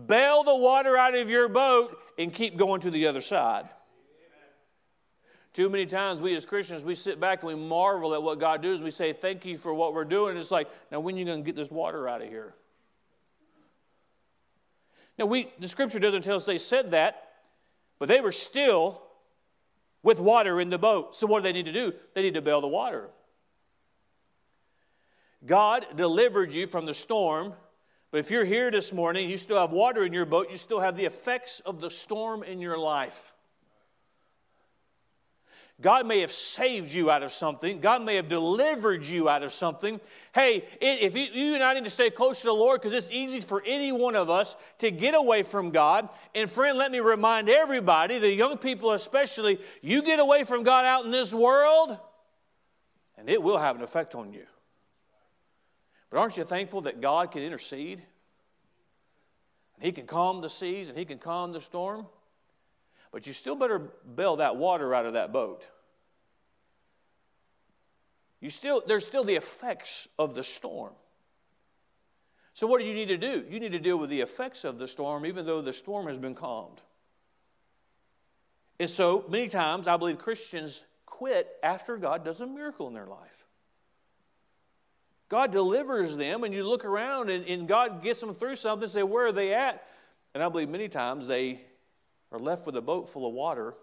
Bail 0.07 0.45
the 0.45 0.55
water 0.55 0.99
out 0.99 1.15
of 1.15 1.31
your 1.31 1.49
boat 1.49 1.99
and 2.19 2.33
keep 2.33 2.59
going 2.59 2.83
to 2.83 2.91
the 2.91 3.07
other 3.07 3.23
side. 3.23 3.69
Too 5.55 5.71
many 5.71 5.87
times 5.87 6.21
we 6.21 6.37
as 6.37 6.45
Christians, 6.45 6.85
we 6.85 6.95
sit 6.95 7.19
back 7.19 7.43
and 7.43 7.49
we 7.49 7.55
marvel 7.55 8.15
at 8.15 8.23
what 8.23 8.39
God 8.39 8.63
does. 8.63 8.83
We 8.83 8.91
say, 8.91 9.15
Thank 9.15 9.47
you 9.47 9.57
for 9.57 9.73
what 9.73 9.95
we're 9.95 10.05
doing. 10.05 10.37
It's 10.37 10.51
like, 10.51 10.69
now 10.93 11.01
when 11.01 11.15
are 11.15 11.19
you 11.19 11.25
going 11.25 11.43
to 11.43 11.45
get 11.45 11.57
this 11.57 11.71
water 11.71 12.07
out 12.07 12.21
of 12.21 12.29
here? 12.29 12.55
Now, 15.19 15.27
we, 15.27 15.51
the 15.59 15.67
scripture 15.67 15.99
doesn't 15.99 16.23
tell 16.23 16.37
us 16.37 16.45
they 16.45 16.59
said 16.59 16.93
that, 16.93 17.28
but 17.99 18.09
they 18.09 18.21
were 18.21 18.33
still 18.33 19.03
with 20.03 20.21
water 20.21 20.61
in 20.61 20.71
the 20.71 20.79
boat. 20.79 21.17
So, 21.17 21.27
what 21.27 21.41
do 21.41 21.43
they 21.45 21.53
need 21.53 21.67
to 21.67 21.73
do? 21.73 21.93
They 22.15 22.23
need 22.23 22.35
to 22.35 22.43
bail 22.43 22.61
the 22.61 22.69
water. 22.69 23.09
God 25.45 25.87
delivered 25.95 26.53
you 26.53 26.67
from 26.67 26.87
the 26.87 26.95
storm, 26.95 27.55
but 28.11 28.19
if 28.19 28.31
you're 28.31 28.45
here 28.45 28.71
this 28.71 28.93
morning, 28.93 29.31
you 29.31 29.37
still 29.37 29.59
have 29.59 29.71
water 29.71 30.05
in 30.05 30.13
your 30.13 30.27
boat, 30.27 30.51
you 30.51 30.57
still 30.57 30.81
have 30.81 30.97
the 30.97 31.05
effects 31.05 31.61
of 31.65 31.81
the 31.81 31.91
storm 31.91 32.43
in 32.43 32.61
your 32.61 32.79
life. 32.79 33.33
God 35.81 36.07
may 36.07 36.21
have 36.23 36.33
saved 36.33 36.93
you 36.93 37.09
out 37.09 37.23
of 37.23 37.31
something. 37.31 37.81
God 37.81 38.03
may 38.03 38.17
have 38.17 38.29
delivered 38.29 39.07
you 39.07 39.29
out 39.29 39.45
of 39.45 39.53
something. 39.53 40.01
Hey, 40.35 40.65
if 40.81 41.15
you, 41.15 41.23
you 41.23 41.55
and 41.55 41.63
I 41.63 41.75
need 41.75 41.85
to 41.85 41.91
stay 41.91 42.11
close 42.11 42.41
to 42.41 42.49
the 42.49 42.53
Lord 42.53 42.81
because 42.81 42.93
it's 42.93 43.13
easy 43.13 43.41
for 43.41 43.63
any 43.65 43.93
one 43.93 44.17
of 44.17 44.29
us 44.29 44.57
to 44.79 44.91
get 44.91 45.15
away 45.15 45.45
from 45.45 45.71
God. 45.71 46.09
And 46.35 46.51
friend, 46.51 46.79
let 46.79 46.91
me 46.91 46.99
remind 46.99 47.49
everybody, 47.49 48.19
the 48.19 48.33
young 48.33 48.59
people 48.59 48.91
especially, 48.91 49.61
you 49.81 50.03
get 50.03 50.19
away 50.19 50.43
from 50.43 50.65
God 50.65 50.85
out 50.85 51.05
in 51.05 51.13
this 51.13 51.33
world, 51.33 51.97
And 53.17 53.29
it 53.29 53.41
will 53.41 53.59
have 53.59 53.77
an 53.77 53.83
effect 53.83 54.17
on 54.17 54.33
you. 54.33 54.47
But 56.11 56.19
aren't 56.19 56.37
you 56.37 56.45
thankful 56.45 56.81
that 56.83 57.01
God 57.01 57.31
can 57.31 57.43
intercede? 57.43 58.03
And 59.77 59.85
He 59.85 59.93
can 59.93 60.07
calm 60.07 60.41
the 60.41 60.51
seas 60.51 60.89
and 60.89 60.99
He 60.99 61.05
can 61.05 61.19
calm 61.19 61.53
the 61.53 61.61
storm? 61.61 62.07
But 63.13 63.27
you 63.27 63.33
still 63.33 63.57
better 63.57 63.79
bail 63.79 64.37
that 64.37 64.57
water 64.57 64.95
out 64.95 65.07
of 65.07 65.15
that 65.15 65.33
boat. 65.33 65.67
You 68.41 68.51
still, 68.51 68.83
there's 68.87 69.07
still 69.07 69.25
the 69.25 69.37
effects 69.37 70.09
of 70.19 70.35
the 70.35 70.43
storm. 70.43 70.93
So, 72.55 72.67
what 72.67 72.81
do 72.81 72.87
you 72.87 72.95
need 72.95 73.09
to 73.09 73.17
do? 73.17 73.45
You 73.49 73.61
need 73.61 73.73
to 73.73 73.79
deal 73.79 73.97
with 73.97 74.11
the 74.11 74.21
effects 74.21 74.65
of 74.65 74.79
the 74.79 74.89
storm, 74.89 75.27
even 75.27 75.47
though 75.47 75.63
the 75.63 75.73
storm 75.73 76.07
has 76.07 76.19
been 76.19 76.35
calmed. 76.35 76.81
And 78.81 78.91
so, 78.91 79.25
many 79.29 79.49
times, 79.49 79.87
I 79.89 79.97
believe 79.97 80.19
Christians 80.19 80.83
quit 81.07 81.49
after 81.63 81.97
God 81.97 82.25
does 82.25 82.41
a 82.41 82.47
miracle 82.47 82.87
in 82.89 82.95
their 82.95 83.07
life. 83.07 83.47
God 85.29 85.53
delivers 85.53 86.17
them, 86.17 86.45
and 86.45 86.55
you 86.55 86.67
look 86.67 86.85
around 86.85 87.29
and, 87.29 87.45
and 87.45 87.69
God 87.69 88.03
gets 88.03 88.21
them 88.21 88.33
through 88.35 88.57
something 88.57 88.89
say, 88.89 89.03
Where 89.03 89.27
are 89.27 89.33
they 89.33 89.53
at? 89.53 89.87
And 90.35 90.43
I 90.43 90.49
believe 90.49 90.69
many 90.69 90.89
times 90.89 91.27
they 91.27 91.61
are 92.31 92.39
left 92.39 92.67
with 92.67 92.77
a 92.77 92.81
boat 92.81 93.09
full 93.09 93.27
of 93.27 93.33
water 93.33 93.75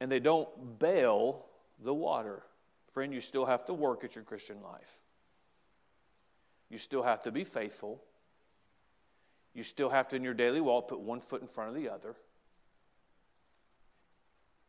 and 0.00 0.10
they 0.10 0.20
don't 0.20 0.78
bail 0.78 1.44
the 1.84 1.94
water. 1.94 2.42
Friend, 2.92 3.12
you 3.12 3.20
still 3.20 3.46
have 3.46 3.66
to 3.66 3.74
work 3.74 4.02
at 4.02 4.14
your 4.14 4.24
Christian 4.24 4.62
life. 4.62 4.96
You 6.70 6.78
still 6.78 7.02
have 7.02 7.22
to 7.24 7.30
be 7.30 7.44
faithful. 7.44 8.02
You 9.54 9.62
still 9.62 9.90
have 9.90 10.08
to, 10.08 10.16
in 10.16 10.24
your 10.24 10.34
daily 10.34 10.60
walk, 10.60 10.88
put 10.88 11.00
one 11.00 11.20
foot 11.20 11.42
in 11.42 11.48
front 11.48 11.70
of 11.70 11.76
the 11.76 11.90
other. 11.90 12.16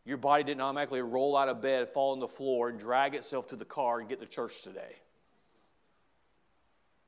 Your 0.04 0.18
body 0.18 0.44
didn't 0.44 0.62
automatically 0.62 1.02
roll 1.02 1.38
out 1.38 1.48
of 1.48 1.62
bed, 1.62 1.90
fall 1.90 2.14
on 2.14 2.20
the 2.20 2.28
floor, 2.28 2.70
and 2.70 2.80
drag 2.80 3.14
itself 3.14 3.48
to 3.48 3.56
the 3.56 3.66
car 3.66 4.00
and 4.00 4.10
get 4.10 4.20
to 4.20 4.26
church 4.26 4.64
today. 4.64 4.96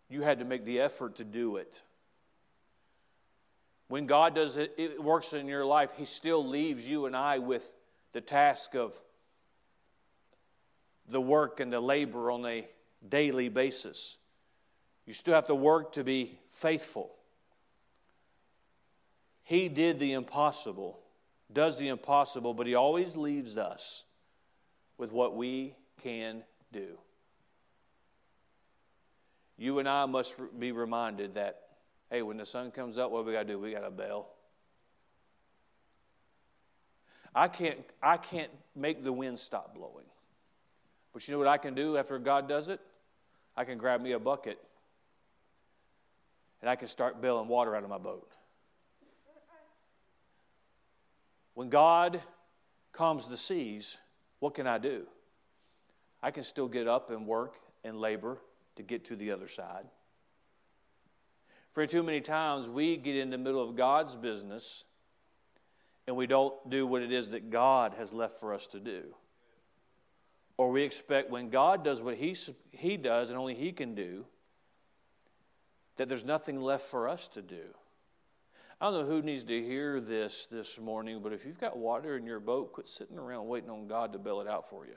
You 0.09 0.21
had 0.21 0.39
to 0.39 0.45
make 0.45 0.63
the 0.63 0.79
effort 0.79 1.15
to 1.15 1.23
do 1.23 1.57
it. 1.57 1.81
When 3.87 4.05
God 4.05 4.35
does 4.35 4.57
it, 4.57 4.73
it 4.77 5.01
works 5.01 5.33
in 5.33 5.47
your 5.47 5.65
life, 5.65 5.91
He 5.97 6.05
still 6.05 6.45
leaves 6.45 6.87
you 6.87 7.05
and 7.05 7.15
I 7.15 7.39
with 7.39 7.69
the 8.13 8.21
task 8.21 8.75
of 8.75 8.99
the 11.07 11.21
work 11.21 11.59
and 11.59 11.71
the 11.71 11.79
labor 11.79 12.31
on 12.31 12.45
a 12.45 12.67
daily 13.07 13.49
basis. 13.49 14.17
You 15.05 15.13
still 15.13 15.33
have 15.33 15.47
to 15.47 15.55
work 15.55 15.93
to 15.93 16.03
be 16.03 16.39
faithful. 16.49 17.11
He 19.43 19.67
did 19.67 19.99
the 19.99 20.13
impossible 20.13 21.03
does 21.53 21.77
the 21.77 21.87
impossible, 21.87 22.53
but 22.53 22.67
He 22.67 22.75
always 22.75 23.15
leaves 23.15 23.57
us 23.57 24.03
with 24.97 25.11
what 25.11 25.35
we 25.35 25.75
can 26.01 26.43
do. 26.71 26.97
You 29.57 29.79
and 29.79 29.87
I 29.87 30.05
must 30.05 30.35
be 30.59 30.71
reminded 30.71 31.35
that, 31.35 31.61
hey, 32.13 32.21
when 32.21 32.38
the 32.38 32.45
sun 32.45 32.69
comes 32.69 32.99
up, 32.99 33.10
what 33.10 33.26
we 33.26 33.34
got 33.34 33.39
to 33.39 33.54
do? 33.54 33.58
We 33.58 33.71
got 33.71 33.80
to 33.80 33.89
bail. 33.89 34.28
I 37.34 37.47
can't, 37.47 37.80
I 38.04 38.17
can't 38.17 38.52
make 38.76 39.04
the 39.04 39.12
wind 39.12 39.39
stop 39.39 39.73
blowing. 39.73 40.06
But 41.12 41.28
you 41.28 41.32
know 41.32 41.39
what 41.39 41.47
I 41.47 41.58
can 41.58 41.73
do 41.73 41.97
after 41.97 42.19
God 42.19 42.47
does 42.47 42.67
it? 42.67 42.80
I 43.58 43.63
can 43.65 43.80
grab 43.80 43.99
me 43.99 44.12
a 44.12 44.19
bucket 44.19 44.60
and 46.62 46.69
I 46.69 46.76
can 46.76 46.88
start 46.88 47.19
bailing 47.19 47.47
water 47.47 47.76
out 47.76 47.84
of 47.84 47.89
my 47.89 47.97
boat. 47.97 48.32
When 51.56 51.69
God 51.69 52.21
calms 52.91 53.28
the 53.28 53.38
seas, 53.38 53.97
what 54.38 54.54
can 54.54 54.67
I 54.67 54.78
do? 54.78 55.08
I 56.21 56.30
can 56.30 56.43
still 56.43 56.67
get 56.67 56.88
up 56.88 57.10
and 57.10 57.26
work 57.26 57.56
and 57.84 57.97
labor 57.97 58.38
to 58.76 58.84
get 58.84 59.06
to 59.06 59.15
the 59.15 59.32
other 59.32 59.47
side. 59.47 59.86
For 61.73 61.88
too 61.88 62.03
many 62.03 62.21
times, 62.21 62.69
we 62.69 62.97
get 62.97 63.15
in 63.15 63.31
the 63.31 63.38
middle 63.38 63.62
of 63.62 63.75
God's 63.75 64.15
business 64.15 64.83
and 66.05 66.15
we 66.15 66.27
don't 66.27 66.53
do 66.69 66.86
what 66.86 67.01
it 67.01 67.12
is 67.12 67.31
that 67.31 67.49
God 67.49 67.95
has 67.97 68.13
left 68.13 68.39
for 68.39 68.53
us 68.53 68.67
to 68.67 68.79
do. 68.79 69.15
Or 70.57 70.71
we 70.71 70.83
expect 70.83 71.31
when 71.31 71.49
God 71.49 71.83
does 71.83 72.01
what 72.01 72.15
he, 72.15 72.36
he 72.71 72.97
does 72.97 73.29
and 73.29 73.39
only 73.39 73.55
He 73.55 73.71
can 73.71 73.95
do, 73.95 74.25
that 75.97 76.07
there's 76.07 76.25
nothing 76.25 76.62
left 76.62 76.86
for 76.86 77.07
us 77.07 77.27
to 77.29 77.41
do. 77.41 77.63
I 78.79 78.91
don't 78.91 79.01
know 79.01 79.15
who 79.15 79.21
needs 79.21 79.43
to 79.45 79.63
hear 79.63 79.99
this 79.99 80.47
this 80.51 80.79
morning, 80.79 81.21
but 81.23 81.31
if 81.31 81.45
you've 81.45 81.59
got 81.59 81.77
water 81.77 82.17
in 82.17 82.25
your 82.25 82.39
boat, 82.39 82.73
quit 82.73 82.89
sitting 82.89 83.17
around 83.17 83.47
waiting 83.47 83.69
on 83.69 83.88
God 83.88 84.13
to 84.13 84.19
bail 84.19 84.41
it 84.41 84.47
out 84.47 84.69
for 84.69 84.86
you. 84.86 84.95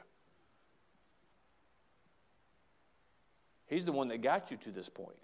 He's 3.66 3.84
the 3.84 3.92
one 3.92 4.08
that 4.08 4.22
got 4.22 4.50
you 4.50 4.56
to 4.58 4.70
this 4.70 4.88
point. 4.88 5.16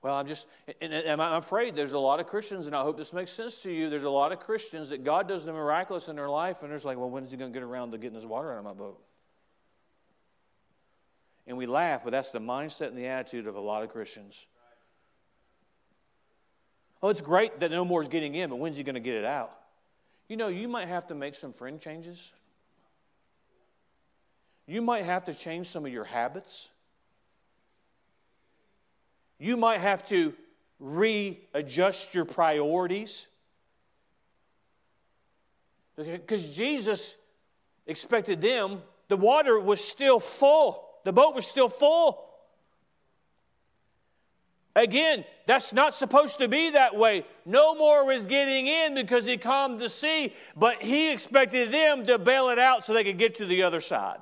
Well, 0.00 0.14
I'm 0.14 0.28
just, 0.28 0.46
and, 0.80 0.92
and 0.92 1.20
I'm 1.20 1.34
afraid 1.34 1.74
there's 1.74 1.92
a 1.92 1.98
lot 1.98 2.20
of 2.20 2.26
Christians, 2.28 2.68
and 2.68 2.76
I 2.76 2.82
hope 2.82 2.96
this 2.96 3.12
makes 3.12 3.32
sense 3.32 3.62
to 3.62 3.72
you. 3.72 3.90
There's 3.90 4.04
a 4.04 4.10
lot 4.10 4.30
of 4.30 4.38
Christians 4.38 4.90
that 4.90 5.02
God 5.02 5.26
does 5.26 5.44
the 5.44 5.52
miraculous 5.52 6.08
in 6.08 6.14
their 6.14 6.28
life, 6.28 6.62
and 6.62 6.70
they're 6.70 6.78
like, 6.78 6.98
well, 6.98 7.10
when 7.10 7.24
is 7.24 7.32
He 7.32 7.36
going 7.36 7.52
to 7.52 7.56
get 7.58 7.64
around 7.64 7.90
to 7.90 7.98
getting 7.98 8.16
this 8.16 8.24
water 8.24 8.52
out 8.52 8.58
of 8.58 8.64
my 8.64 8.74
boat? 8.74 9.00
And 11.48 11.56
we 11.56 11.66
laugh, 11.66 12.04
but 12.04 12.10
that's 12.10 12.30
the 12.30 12.38
mindset 12.38 12.88
and 12.88 12.98
the 12.98 13.06
attitude 13.06 13.46
of 13.46 13.56
a 13.56 13.60
lot 13.60 13.82
of 13.82 13.88
Christians. 13.88 14.46
Oh, 17.02 17.08
it's 17.08 17.20
great 17.20 17.60
that 17.60 17.70
no 17.70 17.84
more 17.84 18.02
is 18.02 18.08
getting 18.08 18.34
in, 18.34 18.50
but 18.50 18.56
when's 18.56 18.76
he 18.76 18.84
going 18.84 18.94
to 18.94 19.00
get 19.00 19.14
it 19.14 19.24
out? 19.24 19.52
You 20.28 20.36
know, 20.36 20.48
you 20.48 20.68
might 20.68 20.88
have 20.88 21.06
to 21.06 21.14
make 21.14 21.34
some 21.34 21.52
friend 21.52 21.80
changes. 21.80 22.32
You 24.66 24.82
might 24.82 25.06
have 25.06 25.24
to 25.24 25.34
change 25.34 25.68
some 25.68 25.86
of 25.86 25.92
your 25.92 26.04
habits. 26.04 26.68
You 29.38 29.56
might 29.56 29.80
have 29.80 30.06
to 30.08 30.34
readjust 30.80 32.14
your 32.14 32.24
priorities. 32.24 33.26
Because 35.96 36.48
Jesus 36.50 37.16
expected 37.86 38.40
them, 38.40 38.82
the 39.08 39.16
water 39.16 39.58
was 39.58 39.82
still 39.82 40.20
full, 40.20 40.84
the 41.04 41.12
boat 41.12 41.34
was 41.34 41.46
still 41.46 41.68
full. 41.68 42.24
Again, 44.76 45.24
that's 45.46 45.72
not 45.72 45.96
supposed 45.96 46.38
to 46.38 46.46
be 46.46 46.70
that 46.70 46.94
way. 46.94 47.26
No 47.44 47.74
more 47.74 48.04
was 48.04 48.26
getting 48.26 48.68
in 48.68 48.94
because 48.94 49.26
he 49.26 49.36
calmed 49.36 49.80
the 49.80 49.88
sea, 49.88 50.34
but 50.56 50.82
he 50.82 51.10
expected 51.10 51.72
them 51.72 52.06
to 52.06 52.16
bail 52.16 52.50
it 52.50 52.60
out 52.60 52.84
so 52.84 52.92
they 52.92 53.02
could 53.02 53.18
get 53.18 53.34
to 53.36 53.46
the 53.46 53.64
other 53.64 53.80
side. 53.80 54.20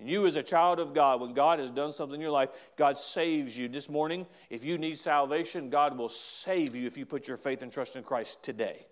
And 0.00 0.08
you, 0.08 0.26
as 0.26 0.36
a 0.36 0.42
child 0.42 0.80
of 0.80 0.92
God, 0.92 1.20
when 1.20 1.34
God 1.34 1.60
has 1.60 1.70
done 1.70 1.92
something 1.92 2.16
in 2.16 2.20
your 2.20 2.30
life, 2.30 2.50
God 2.76 2.98
saves 2.98 3.56
you. 3.56 3.68
This 3.68 3.88
morning, 3.88 4.26
if 4.50 4.64
you 4.64 4.76
need 4.76 4.98
salvation, 4.98 5.70
God 5.70 5.96
will 5.96 6.08
save 6.08 6.74
you 6.74 6.86
if 6.86 6.96
you 6.96 7.06
put 7.06 7.28
your 7.28 7.36
faith 7.36 7.62
and 7.62 7.70
trust 7.70 7.94
in 7.94 8.02
Christ 8.02 8.42
today. 8.42 8.86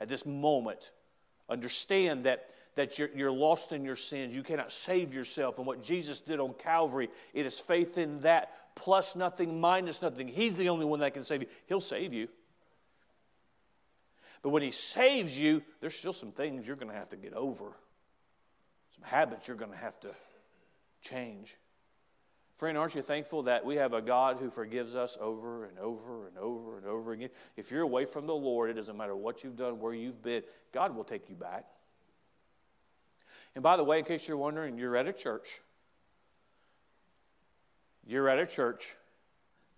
At 0.00 0.08
this 0.08 0.26
moment, 0.26 0.92
understand 1.48 2.24
that 2.24 2.50
that 2.78 2.96
you're, 2.96 3.10
you're 3.12 3.32
lost 3.32 3.72
in 3.72 3.84
your 3.84 3.96
sins. 3.96 4.36
You 4.36 4.44
cannot 4.44 4.70
save 4.70 5.12
yourself. 5.12 5.58
And 5.58 5.66
what 5.66 5.82
Jesus 5.82 6.20
did 6.20 6.38
on 6.38 6.54
Calvary, 6.54 7.08
it 7.34 7.44
is 7.44 7.58
faith 7.58 7.98
in 7.98 8.20
that 8.20 8.52
plus 8.76 9.16
nothing, 9.16 9.60
minus 9.60 10.00
nothing. 10.00 10.28
He's 10.28 10.54
the 10.54 10.68
only 10.68 10.86
one 10.86 11.00
that 11.00 11.12
can 11.12 11.24
save 11.24 11.42
you. 11.42 11.48
He'll 11.66 11.80
save 11.80 12.12
you. 12.12 12.28
But 14.42 14.50
when 14.50 14.62
He 14.62 14.70
saves 14.70 15.36
you, 15.36 15.60
there's 15.80 15.96
still 15.96 16.12
some 16.12 16.30
things 16.30 16.68
you're 16.68 16.76
going 16.76 16.92
to 16.92 16.96
have 16.96 17.08
to 17.08 17.16
get 17.16 17.34
over, 17.34 17.72
some 18.98 19.08
habits 19.08 19.48
you're 19.48 19.56
going 19.56 19.70
to 19.70 19.76
have 19.76 19.98
to 20.00 20.10
change. 21.02 21.56
Friend, 22.56 22.76
aren't 22.76 22.96
you 22.96 23.02
thankful 23.02 23.44
that 23.44 23.64
we 23.64 23.76
have 23.76 23.92
a 23.92 24.02
God 24.02 24.38
who 24.40 24.50
forgives 24.50 24.96
us 24.96 25.16
over 25.20 25.66
and 25.66 25.78
over 25.78 26.26
and 26.26 26.36
over 26.38 26.76
and 26.76 26.86
over 26.86 27.12
again? 27.12 27.30
If 27.56 27.70
you're 27.70 27.82
away 27.82 28.04
from 28.04 28.26
the 28.26 28.34
Lord, 28.34 28.68
it 28.70 28.74
doesn't 28.74 28.96
matter 28.96 29.14
what 29.14 29.44
you've 29.44 29.56
done, 29.56 29.78
where 29.78 29.94
you've 29.94 30.22
been, 30.22 30.42
God 30.72 30.96
will 30.96 31.04
take 31.04 31.28
you 31.28 31.36
back. 31.36 31.66
And 33.54 33.62
by 33.62 33.76
the 33.76 33.84
way, 33.84 34.00
in 34.00 34.04
case 34.04 34.26
you're 34.26 34.36
wondering, 34.36 34.76
you're 34.76 34.96
at 34.96 35.06
a 35.06 35.12
church. 35.12 35.60
You're 38.04 38.28
at 38.28 38.40
a 38.40 38.46
church 38.46 38.96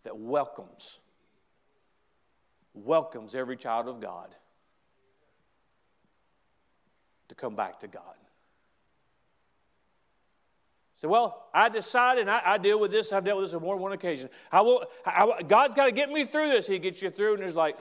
that 0.05 0.17
welcomes, 0.17 0.99
welcomes 2.73 3.35
every 3.35 3.59
child 3.59 3.89
of 3.89 4.01
God 4.01 4.35
to 7.29 7.35
come 7.35 7.55
back 7.55 7.81
to 7.81 7.89
God. 7.89 8.15
So, 11.01 11.09
well, 11.09 11.47
I 11.55 11.71
decided, 11.71 12.29
I, 12.29 12.43
I, 12.45 12.59
deal 12.59 12.79
with 12.79 12.91
this. 12.91 13.11
I've 13.11 13.25
dealt 13.25 13.39
with 13.39 13.47
this 13.47 13.55
on 13.55 13.63
more 13.63 13.75
than 13.75 13.83
one 13.83 13.93
occasion. 13.93 14.29
I 14.53 14.61
will, 14.61 14.85
I, 15.07 15.43
God's 15.49 15.75
got 15.75 15.87
to 15.87 15.93
get 15.93 16.11
me 16.11 16.27
through 16.27 16.49
this. 16.49 16.67
He 16.67 16.79
gets 16.79 17.01
you 17.01 17.11
through, 17.11 17.35
and 17.35 17.43
there's 17.43 17.55
like, 17.55 17.79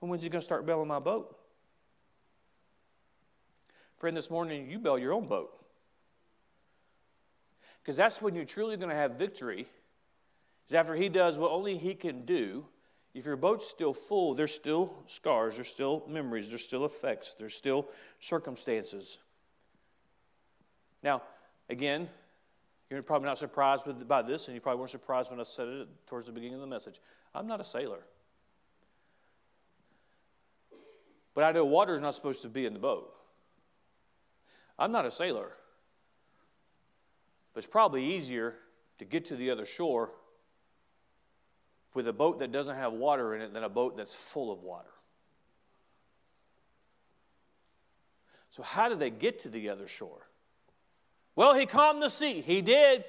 well, 0.00 0.10
when's 0.10 0.22
he 0.22 0.28
going 0.28 0.40
to 0.40 0.44
start 0.44 0.66
bailing 0.66 0.88
my 0.88 0.98
boat? 0.98 1.34
Friend, 3.96 4.14
this 4.14 4.28
morning 4.28 4.68
you 4.68 4.78
bail 4.78 4.98
your 4.98 5.14
own 5.14 5.26
boat. 5.26 5.58
Because 7.82 7.96
that's 7.96 8.20
when 8.20 8.34
you're 8.34 8.44
truly 8.44 8.76
going 8.76 8.90
to 8.90 8.94
have 8.94 9.12
victory. 9.12 9.66
Is 10.68 10.74
after 10.74 10.94
he 10.94 11.08
does 11.08 11.38
what 11.38 11.50
only 11.50 11.78
he 11.78 11.94
can 11.94 12.26
do. 12.26 12.66
If 13.14 13.24
your 13.24 13.36
boat's 13.36 13.66
still 13.66 13.94
full, 13.94 14.34
there's 14.34 14.52
still 14.52 14.94
scars, 15.06 15.54
there's 15.54 15.68
still 15.68 16.02
memories, 16.08 16.48
there's 16.48 16.64
still 16.64 16.84
effects, 16.84 17.36
there's 17.38 17.54
still 17.54 17.88
circumstances. 18.18 19.18
Now, 21.02 21.22
again, 21.70 22.08
you're 22.90 23.02
probably 23.02 23.26
not 23.26 23.38
surprised 23.38 23.86
with, 23.86 24.06
by 24.06 24.22
this, 24.22 24.46
and 24.46 24.54
you 24.54 24.60
probably 24.60 24.78
weren't 24.78 24.90
surprised 24.90 25.30
when 25.30 25.40
I 25.40 25.44
said 25.44 25.68
it 25.68 25.88
towards 26.06 26.26
the 26.26 26.32
beginning 26.32 26.54
of 26.54 26.60
the 26.60 26.66
message. 26.66 27.00
I'm 27.34 27.46
not 27.46 27.60
a 27.60 27.64
sailor. 27.64 28.00
But 31.34 31.44
I 31.44 31.52
know 31.52 31.64
water 31.64 31.94
is 31.94 32.00
not 32.00 32.14
supposed 32.14 32.42
to 32.42 32.48
be 32.48 32.66
in 32.66 32.72
the 32.72 32.78
boat. 32.78 33.12
I'm 34.78 34.92
not 34.92 35.06
a 35.06 35.10
sailor. 35.10 35.50
But 37.52 37.58
it's 37.58 37.66
probably 37.66 38.14
easier 38.16 38.54
to 38.98 39.04
get 39.04 39.24
to 39.26 39.36
the 39.36 39.50
other 39.50 39.64
shore 39.64 40.10
with 41.94 42.08
a 42.08 42.12
boat 42.12 42.40
that 42.40 42.52
doesn't 42.52 42.76
have 42.76 42.92
water 42.92 43.34
in 43.34 43.40
it 43.40 43.52
than 43.52 43.64
a 43.64 43.68
boat 43.68 43.96
that's 43.96 44.14
full 44.14 44.52
of 44.52 44.62
water. 44.62 44.90
So, 48.50 48.62
how 48.62 48.88
do 48.88 48.94
they 48.94 49.10
get 49.10 49.42
to 49.42 49.48
the 49.48 49.68
other 49.68 49.88
shore? 49.88 50.28
Well, 51.36 51.54
he 51.54 51.66
calmed 51.66 52.02
the 52.02 52.08
sea. 52.08 52.40
He 52.40 52.62
did, 52.62 53.04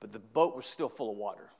but 0.00 0.12
the 0.12 0.18
boat 0.18 0.56
was 0.56 0.66
still 0.66 0.88
full 0.88 1.12
of 1.12 1.16
water. 1.16 1.50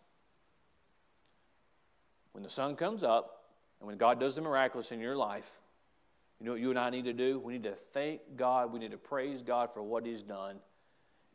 When 2.33 2.43
the 2.43 2.51
sun 2.51 2.77
comes 2.77 3.03
up 3.03 3.45
and 3.81 3.87
when 3.87 3.97
God 3.97 4.21
does 4.21 4.35
the 4.35 4.43
miraculous 4.43 4.91
in 4.93 5.01
your 5.01 5.17
life, 5.17 5.51
you 6.39 6.47
know 6.47 6.53
what 6.53 6.61
you 6.61 6.71
and 6.71 6.79
I 6.79 6.91
need 6.91 7.05
to 7.05 7.13
do? 7.13 7.39
We 7.39 7.55
need 7.55 7.63
to 7.63 7.75
thank 7.75 8.21
God. 8.37 8.73
We 8.73 8.79
need 8.79 8.91
to 8.91 8.99
praise 8.99 9.43
God 9.43 9.73
for 9.73 9.83
what 9.83 10.05
He's 10.05 10.23
done, 10.23 10.57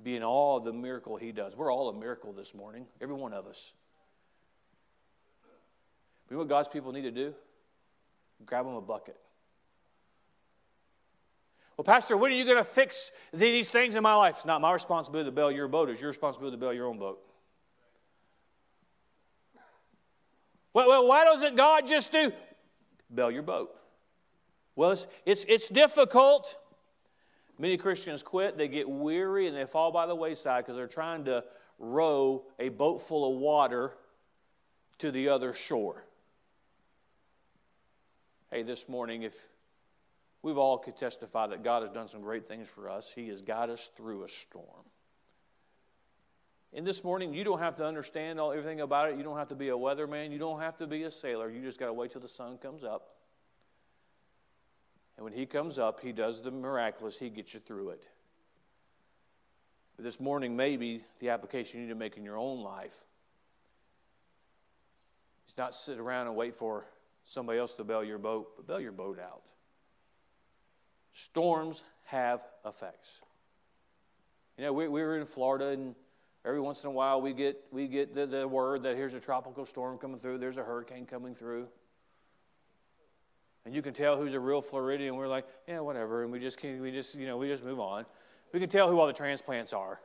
be 0.04 0.16
in 0.16 0.24
awe 0.24 0.58
of 0.58 0.64
the 0.64 0.74
miracle 0.74 1.16
He 1.16 1.32
does. 1.32 1.56
We're 1.56 1.74
all 1.74 1.90
a 1.90 1.94
miracle 1.94 2.34
this 2.34 2.54
morning, 2.54 2.86
every 3.02 3.16
one 3.16 3.34
of 3.34 3.48
us. 3.48 3.74
You 6.30 6.36
know 6.36 6.40
what 6.40 6.50
God's 6.50 6.68
people 6.68 6.92
need 6.92 7.02
to 7.02 7.12
do? 7.12 7.34
Grab 8.46 8.66
them 8.66 8.76
a 8.76 8.82
bucket. 8.82 9.18
Well, 11.78 11.86
Pastor, 11.86 12.18
when 12.18 12.32
are 12.32 12.36
you 12.36 12.46
going 12.46 12.58
to 12.58 12.64
fix 12.64 13.12
these 13.34 13.70
things 13.70 13.96
in 13.96 14.04
my 14.04 14.16
life? 14.16 14.38
It's 14.38 14.46
not 14.46 14.62
my 14.62 14.74
responsibility 14.74 15.30
to 15.30 15.36
bail 15.36 15.52
your 15.52 15.68
boat, 15.68 15.90
it's 15.90 16.02
your 16.02 16.10
responsibility 16.10 16.58
to 16.58 16.60
bail 16.60 16.74
your 16.74 16.88
own 16.88 17.00
boat. 17.00 17.20
Well, 20.74 20.88
well 20.88 21.08
why 21.08 21.26
doesn't 21.26 21.56
God 21.56 21.88
just 21.88 22.12
do 22.12 22.32
bail 23.14 23.32
your 23.32 23.44
boat? 23.44 23.76
Well, 24.76 24.92
it's, 24.92 25.08
it's, 25.26 25.46
it's 25.48 25.70
difficult. 25.70 26.56
Many 27.60 27.78
Christians 27.78 28.24
quit, 28.24 28.58
they 28.58 28.68
get 28.68 28.90
weary, 28.90 29.48
and 29.48 29.56
they 29.56 29.66
fall 29.66 29.92
by 29.92 30.08
the 30.08 30.16
wayside 30.16 30.66
because 30.66 30.76
they're 30.76 30.88
trying 30.88 31.26
to 31.26 31.44
row 31.78 32.44
a 32.60 32.70
boat 32.70 33.02
full 33.02 33.32
of 33.32 33.38
water 33.38 33.92
to 35.00 35.12
the 35.12 35.30
other 35.30 35.54
shore. 35.54 36.06
Hey, 38.50 38.64
this 38.64 38.90
morning, 38.90 39.24
if 39.24 39.48
we've 40.44 40.58
all 40.58 40.78
could 40.78 40.98
testify 40.98 41.48
that 41.48 41.64
God 41.64 41.84
has 41.84 41.92
done 41.92 42.08
some 42.08 42.22
great 42.22 42.48
things 42.48 42.68
for 42.68 42.90
us, 42.90 43.12
He 43.14 43.28
has 43.30 43.42
got 43.42 43.70
us 43.70 43.90
through 43.96 44.24
a 44.24 44.28
storm. 44.28 44.86
And 46.74 46.88
this 46.88 47.04
morning, 47.04 47.34
you 47.34 47.44
don't 47.44 47.60
have 47.60 47.76
to 47.78 47.86
understand 47.86 48.40
all, 48.40 48.52
everything 48.52 48.80
about 48.80 49.10
it. 49.10 49.18
You 49.18 49.24
don't 49.24 49.38
have 49.38 49.50
to 49.50 49.56
be 49.56 49.70
a 49.70 49.78
weatherman. 49.78 50.32
You 50.32 50.40
don't 50.40 50.62
have 50.62 50.78
to 50.78 50.88
be 50.88 51.04
a 51.04 51.12
sailor. 51.12 51.50
You 51.50 51.62
just 51.62 51.78
got 51.78 51.88
to 51.88 51.94
wait 51.94 52.14
till 52.14 52.22
the 52.22 52.30
sun 52.30 52.58
comes 52.60 52.86
up 52.86 53.10
and 55.22 55.26
when 55.26 55.34
He 55.34 55.46
comes 55.46 55.78
up, 55.78 56.00
He 56.02 56.12
does 56.12 56.42
the 56.42 56.50
miraculous, 56.50 57.16
He 57.16 57.30
gets 57.30 57.54
you 57.54 57.60
through 57.60 57.92
it. 57.92 58.08
But 59.96 60.04
this 60.04 60.20
morning, 60.20 60.56
maybe 60.56 61.04
the 61.20 61.30
application 61.30 61.80
you 61.80 61.86
need 61.86 61.94
to 61.94 62.00
make 62.00 62.18
in 62.18 62.24
your 62.24 62.38
own 62.38 62.64
life 62.64 63.06
is 65.48 65.56
not 65.60 65.76
sit 65.76 66.00
around 66.00 66.26
and 66.26 66.36
wait 66.36 66.56
for 66.56 66.86
somebody 67.24 67.60
else 67.60 67.76
to 67.76 67.84
bail 67.84 68.04
your 68.04 68.18
boat, 68.18 68.54
but 68.56 68.66
bail 68.66 68.80
your 68.80 68.92
boat 68.92 69.20
out. 69.20 69.44
Storms 71.14 71.84
have 72.06 72.42
effects. 72.66 73.10
You 74.58 74.66
know, 74.66 74.74
we, 74.74 74.88
we 74.88 75.02
were 75.02 75.18
in 75.18 75.26
Florida, 75.26 75.70
and 75.70 75.96
every 76.46 76.62
once 76.62 76.84
in 76.84 76.88
a 76.88 76.92
while 76.92 77.22
we 77.22 77.34
get, 77.34 77.62
we 77.72 77.88
get 77.88 78.14
the, 78.14 78.26
the 78.26 78.48
word 78.48 78.84
that 78.84 78.96
here's 78.96 79.14
a 79.14 79.20
tropical 79.20 79.66
storm 79.66 79.98
coming 79.98 80.20
through, 80.20 80.38
there's 80.38 80.58
a 80.58 80.64
hurricane 80.64 81.06
coming 81.06 81.36
through. 81.36 81.68
And 83.66 83.76
you 83.76 83.82
can 83.82 83.94
tell 83.94 84.18
who's 84.18 84.34
a 84.34 84.40
real 84.40 84.62
Floridian. 84.62 85.16
We're 85.16 85.28
like, 85.28 85.46
yeah, 85.68 85.80
whatever. 85.82 86.24
And 86.24 86.32
we 86.32 86.40
just, 86.40 86.62
we 86.64 86.92
just, 86.92 87.14
you 87.14 87.28
know, 87.28 87.38
we 87.38 87.48
just 87.48 87.64
move 87.64 87.80
on. 87.80 88.06
We 88.54 88.60
can 88.60 88.70
tell 88.70 88.90
who 88.90 89.00
all 89.00 89.08
the 89.08 89.14
transplants 89.14 89.72
are. 89.72 90.00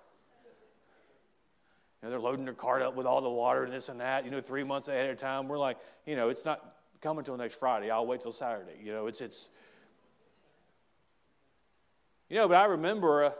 You 2.03 2.07
know, 2.07 2.11
they're 2.11 2.21
loading 2.21 2.45
their 2.45 2.55
cart 2.55 2.83
up 2.83 2.95
with 2.95 3.07
all 3.07 3.23
the 3.23 3.31
water 3.31 3.65
and 3.65 3.73
this 3.73 3.89
and 3.89 4.01
that, 4.01 4.27
you 4.27 4.31
know, 4.31 4.41
three 4.41 4.63
months 4.63 4.89
ahead 4.89 5.09
of 5.09 5.17
time. 5.17 5.49
We're 5.49 5.59
like, 5.59 5.79
you 6.05 6.17
know, 6.17 6.29
it's 6.29 6.45
not 6.45 6.77
coming 7.01 7.25
till 7.25 7.37
next 7.37 7.55
Friday. 7.55 7.91
I'll 7.91 8.07
wait 8.07 8.21
till 8.21 8.33
Saturday. 8.33 8.79
You 8.83 8.93
know, 8.93 9.07
it's, 9.07 9.23
it's, 9.23 9.49
you 12.29 12.37
know, 12.37 12.49
but 12.49 12.57
I 12.57 12.65
remember 12.65 13.25
uh, 13.25 13.33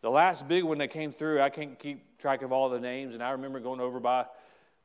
the 0.00 0.10
last 0.10 0.48
big 0.48 0.64
one 0.64 0.78
that 0.78 0.88
came 0.88 1.12
through. 1.12 1.40
I 1.40 1.50
can't 1.50 1.78
keep 1.78 2.18
track 2.18 2.42
of 2.42 2.52
all 2.52 2.68
the 2.68 2.80
names. 2.80 3.14
And 3.14 3.22
I 3.22 3.30
remember 3.30 3.60
going 3.60 3.80
over 3.80 4.00
by 4.00 4.26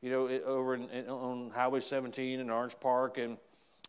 you 0.00 0.10
know, 0.10 0.28
over 0.46 0.74
in, 0.74 0.88
in, 0.90 1.08
on 1.08 1.50
Highway 1.50 1.80
17 1.80 2.40
in 2.40 2.50
Orange 2.50 2.78
Park 2.78 3.18
and 3.18 3.36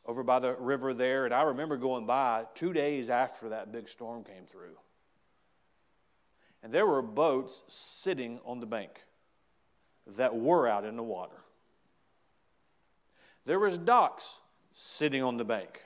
over 0.06 0.24
by 0.24 0.40
the 0.40 0.54
river 0.56 0.94
there. 0.94 1.26
And 1.26 1.34
I 1.34 1.44
remember 1.44 1.78
going 1.78 2.06
by 2.06 2.46
two 2.56 2.74
days 2.74 3.10
after 3.10 3.50
that 3.50 3.72
big 3.72 3.88
storm 3.88 4.24
came 4.24 4.46
through. 4.48 4.78
And 6.64 6.74
there 6.74 6.86
were 6.86 7.02
boats 7.02 7.64
sitting 7.68 8.40
on 8.44 8.60
the 8.60 8.66
bank 8.66 9.04
that 10.18 10.36
were 10.36 10.68
out 10.68 10.84
in 10.84 10.96
the 10.96 11.04
water. 11.04 11.36
There 13.46 13.60
was 13.60 13.78
docks 13.78 14.42
sitting 14.74 15.24
on 15.24 15.38
the 15.38 15.46
bank. 15.46 15.84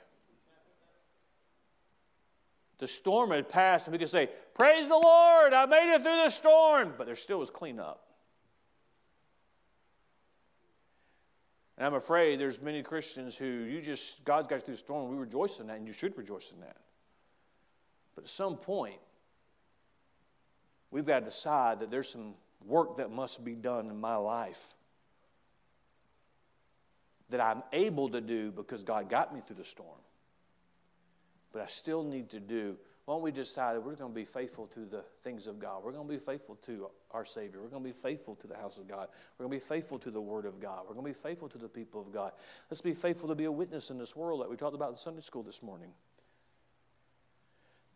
The 2.84 2.88
storm 2.88 3.30
had 3.30 3.48
passed, 3.48 3.86
and 3.86 3.92
we 3.92 3.98
could 3.98 4.10
say, 4.10 4.28
Praise 4.58 4.88
the 4.88 5.00
Lord, 5.02 5.54
I 5.54 5.64
made 5.64 5.94
it 5.94 6.02
through 6.02 6.16
the 6.16 6.28
storm. 6.28 6.92
But 6.98 7.06
there 7.06 7.16
still 7.16 7.38
was 7.38 7.48
cleanup. 7.48 8.06
And 11.78 11.86
I'm 11.86 11.94
afraid 11.94 12.38
there's 12.38 12.60
many 12.60 12.82
Christians 12.82 13.36
who 13.36 13.46
you 13.46 13.80
just, 13.80 14.22
God's 14.26 14.48
got 14.48 14.56
you 14.56 14.60
through 14.60 14.74
the 14.74 14.78
storm. 14.80 15.10
We 15.10 15.16
rejoice 15.16 15.60
in 15.60 15.68
that, 15.68 15.78
and 15.78 15.86
you 15.86 15.94
should 15.94 16.14
rejoice 16.18 16.52
in 16.52 16.60
that. 16.60 16.76
But 18.14 18.24
at 18.24 18.30
some 18.30 18.56
point, 18.58 19.00
we've 20.90 21.06
got 21.06 21.20
to 21.20 21.24
decide 21.24 21.80
that 21.80 21.90
there's 21.90 22.10
some 22.10 22.34
work 22.66 22.98
that 22.98 23.10
must 23.10 23.42
be 23.46 23.54
done 23.54 23.88
in 23.88 23.98
my 23.98 24.16
life 24.16 24.74
that 27.30 27.40
I'm 27.40 27.62
able 27.72 28.10
to 28.10 28.20
do 28.20 28.50
because 28.50 28.84
God 28.84 29.08
got 29.08 29.34
me 29.34 29.40
through 29.40 29.56
the 29.56 29.64
storm. 29.64 29.96
But 31.54 31.62
I 31.62 31.66
still 31.66 32.04
need 32.04 32.28
to 32.30 32.40
do 32.40 32.76
why 33.04 33.14
don't 33.14 33.22
we 33.22 33.32
decide 33.32 33.76
that 33.76 33.80
we're 33.80 33.96
going 33.96 34.12
to 34.12 34.14
be 34.14 34.24
faithful 34.24 34.66
to 34.68 34.80
the 34.80 35.04
things 35.22 35.46
of 35.46 35.58
God? 35.58 35.84
We're 35.84 35.92
going 35.92 36.06
to 36.08 36.12
be 36.12 36.18
faithful 36.18 36.54
to 36.66 36.88
our 37.10 37.26
Savior. 37.26 37.60
We're 37.60 37.68
going 37.68 37.82
to 37.82 37.88
be 37.88 37.92
faithful 37.92 38.34
to 38.36 38.46
the 38.46 38.56
house 38.56 38.78
of 38.78 38.88
God. 38.88 39.08
We're 39.36 39.46
going 39.46 39.60
to 39.60 39.64
be 39.64 39.68
faithful 39.68 39.98
to 39.98 40.10
the 40.10 40.20
Word 40.20 40.46
of 40.46 40.58
God. 40.58 40.84
We're 40.88 40.94
going 40.94 41.12
to 41.12 41.18
be 41.18 41.22
faithful 41.22 41.50
to 41.50 41.58
the 41.58 41.68
people 41.68 42.00
of 42.00 42.14
God. 42.14 42.32
Let's 42.70 42.80
be 42.80 42.94
faithful 42.94 43.28
to 43.28 43.34
be 43.34 43.44
a 43.44 43.52
witness 43.52 43.90
in 43.90 43.98
this 43.98 44.16
world 44.16 44.40
that 44.40 44.48
we 44.48 44.56
talked 44.56 44.74
about 44.74 44.90
in 44.90 44.96
Sunday 44.96 45.20
school 45.20 45.42
this 45.42 45.62
morning. 45.62 45.90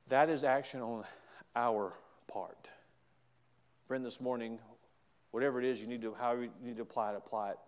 That 0.08 0.28
is 0.28 0.44
action 0.44 0.82
on 0.82 1.04
our 1.56 1.94
part. 2.30 2.68
Friend, 3.86 4.04
this 4.04 4.20
morning, 4.20 4.58
whatever 5.30 5.58
it 5.58 5.64
is 5.64 5.80
you 5.80 5.86
need 5.86 6.02
to, 6.02 6.14
how 6.20 6.34
you 6.34 6.50
need 6.62 6.76
to 6.76 6.82
apply 6.82 7.12
it, 7.12 7.16
apply 7.16 7.52
it. 7.52 7.58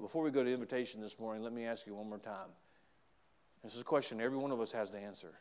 Before 0.00 0.22
we 0.22 0.30
go 0.30 0.44
to 0.44 0.52
invitation 0.52 1.00
this 1.00 1.18
morning, 1.18 1.42
let 1.42 1.52
me 1.52 1.64
ask 1.64 1.88
you 1.88 1.94
one 1.96 2.08
more 2.08 2.18
time. 2.18 2.50
This 3.62 3.74
is 3.74 3.80
a 3.80 3.84
question 3.84 4.20
every 4.20 4.38
one 4.38 4.50
of 4.50 4.60
us 4.60 4.72
has 4.72 4.90
to 4.92 4.98
answer. 4.98 5.32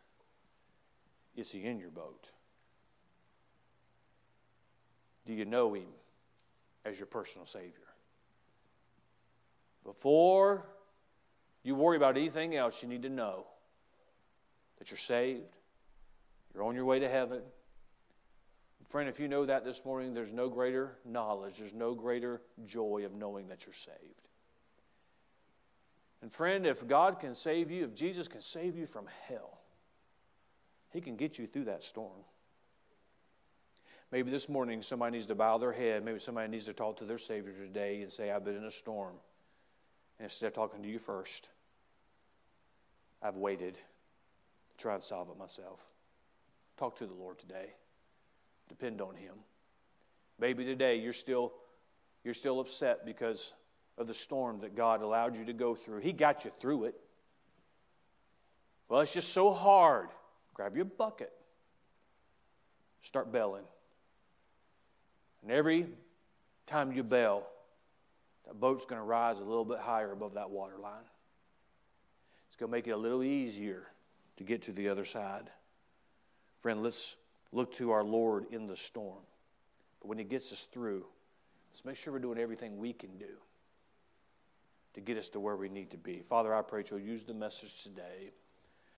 Is 1.35 1.51
he 1.51 1.63
in 1.65 1.79
your 1.79 1.91
boat? 1.91 2.29
Do 5.25 5.33
you 5.33 5.45
know 5.45 5.73
him 5.73 5.87
as 6.85 6.97
your 6.97 7.05
personal 7.05 7.45
Savior? 7.45 7.87
Before 9.83 10.65
you 11.63 11.75
worry 11.75 11.97
about 11.97 12.17
anything 12.17 12.55
else, 12.55 12.81
you 12.81 12.89
need 12.89 13.03
to 13.03 13.09
know 13.09 13.45
that 14.79 14.89
you're 14.89 14.97
saved, 14.97 15.55
you're 16.53 16.63
on 16.63 16.75
your 16.75 16.85
way 16.85 16.99
to 16.99 17.09
heaven. 17.09 17.41
Friend, 18.89 19.09
if 19.09 19.19
you 19.19 19.27
know 19.27 19.45
that 19.45 19.65
this 19.65 19.83
morning, 19.83 20.13
there's 20.13 20.31
no 20.31 20.47
greater 20.47 20.97
knowledge, 21.03 21.57
there's 21.57 21.73
no 21.73 21.93
greater 21.93 22.41
joy 22.65 23.03
of 23.05 23.13
knowing 23.13 23.49
that 23.49 23.65
you're 23.65 23.73
saved. 23.73 24.27
And 26.21 26.31
friend, 26.31 26.65
if 26.65 26.87
God 26.87 27.19
can 27.19 27.35
save 27.35 27.69
you, 27.69 27.83
if 27.83 27.95
Jesus 27.95 28.27
can 28.27 28.41
save 28.41 28.75
you 28.75 28.87
from 28.87 29.05
hell, 29.27 29.59
he 30.91 31.01
can 31.01 31.15
get 31.15 31.37
you 31.37 31.45
through 31.45 31.65
that 31.65 31.83
storm. 31.83 32.23
Maybe 34.11 34.31
this 34.31 34.47
morning 34.47 34.81
somebody 34.81 35.13
needs 35.13 35.27
to 35.27 35.35
bow 35.35 35.57
their 35.57 35.73
head. 35.73 36.03
Maybe 36.03 36.19
somebody 36.19 36.47
needs 36.47 36.65
to 36.65 36.73
talk 36.73 36.97
to 36.97 37.03
their 37.03 37.17
Savior 37.17 37.53
today 37.53 38.01
and 38.01 38.11
say, 38.11 38.31
I've 38.31 38.45
been 38.45 38.55
in 38.55 38.63
a 38.63 38.71
storm. 38.71 39.15
And 40.17 40.25
instead 40.25 40.47
of 40.47 40.53
talking 40.53 40.81
to 40.81 40.89
you 40.89 40.97
first, 40.97 41.49
I've 43.21 43.35
waited 43.35 43.75
to 43.75 44.77
try 44.77 44.95
and 44.95 45.03
solve 45.03 45.29
it 45.29 45.37
myself. 45.37 45.81
Talk 46.77 46.97
to 46.99 47.05
the 47.05 47.13
Lord 47.13 47.37
today. 47.37 47.73
Depend 48.69 49.01
on 49.01 49.15
Him. 49.15 49.33
Maybe 50.39 50.63
today 50.63 50.95
you're 50.97 51.13
still, 51.13 51.53
you're 52.23 52.33
still 52.33 52.59
upset 52.59 53.05
because 53.05 53.53
of 53.97 54.07
the 54.07 54.13
storm 54.13 54.59
that 54.61 54.75
God 54.75 55.01
allowed 55.01 55.37
you 55.37 55.45
to 55.45 55.53
go 55.53 55.75
through. 55.75 56.01
He 56.01 56.13
got 56.13 56.45
you 56.45 56.51
through 56.59 56.85
it. 56.85 56.95
Well, 58.87 59.01
it's 59.01 59.13
just 59.13 59.33
so 59.33 59.51
hard. 59.51 60.09
Grab 60.53 60.75
your 60.75 60.85
bucket. 60.85 61.31
start 63.01 63.31
belling. 63.31 63.63
And 65.41 65.51
every 65.51 65.87
time 66.67 66.91
you 66.91 67.03
bell, 67.03 67.47
that 68.45 68.59
boat's 68.59 68.85
going 68.85 68.99
to 68.99 69.05
rise 69.05 69.37
a 69.37 69.43
little 69.43 69.65
bit 69.65 69.79
higher 69.79 70.11
above 70.11 70.35
that 70.35 70.49
water 70.49 70.77
line. 70.77 71.03
It's 72.47 72.55
going 72.55 72.69
to 72.69 72.77
make 72.77 72.87
it 72.87 72.91
a 72.91 72.97
little 72.97 73.23
easier 73.23 73.87
to 74.37 74.43
get 74.43 74.63
to 74.63 74.71
the 74.71 74.89
other 74.89 75.05
side. 75.05 75.49
Friend, 76.61 76.81
let's 76.81 77.15
look 77.51 77.73
to 77.75 77.91
our 77.91 78.03
Lord 78.03 78.45
in 78.51 78.67
the 78.67 78.75
storm. 78.75 79.23
But 80.01 80.07
when 80.07 80.17
He 80.17 80.23
gets 80.23 80.51
us 80.51 80.67
through, 80.71 81.05
let's 81.71 81.85
make 81.85 81.95
sure 81.97 82.13
we're 82.13 82.19
doing 82.19 82.39
everything 82.39 82.77
we 82.77 82.93
can 82.93 83.17
do 83.17 83.37
to 84.97 85.01
get 85.01 85.15
us 85.15 85.29
to 85.29 85.39
where 85.39 85.55
we 85.55 85.69
need 85.69 85.91
to 85.91 85.97
be. 85.97 86.23
Father, 86.27 86.55
I 86.55 86.63
pray 86.63 86.83
you'll 86.89 86.99
use 86.99 87.23
the 87.23 87.33
message 87.35 87.83
today 87.83 88.31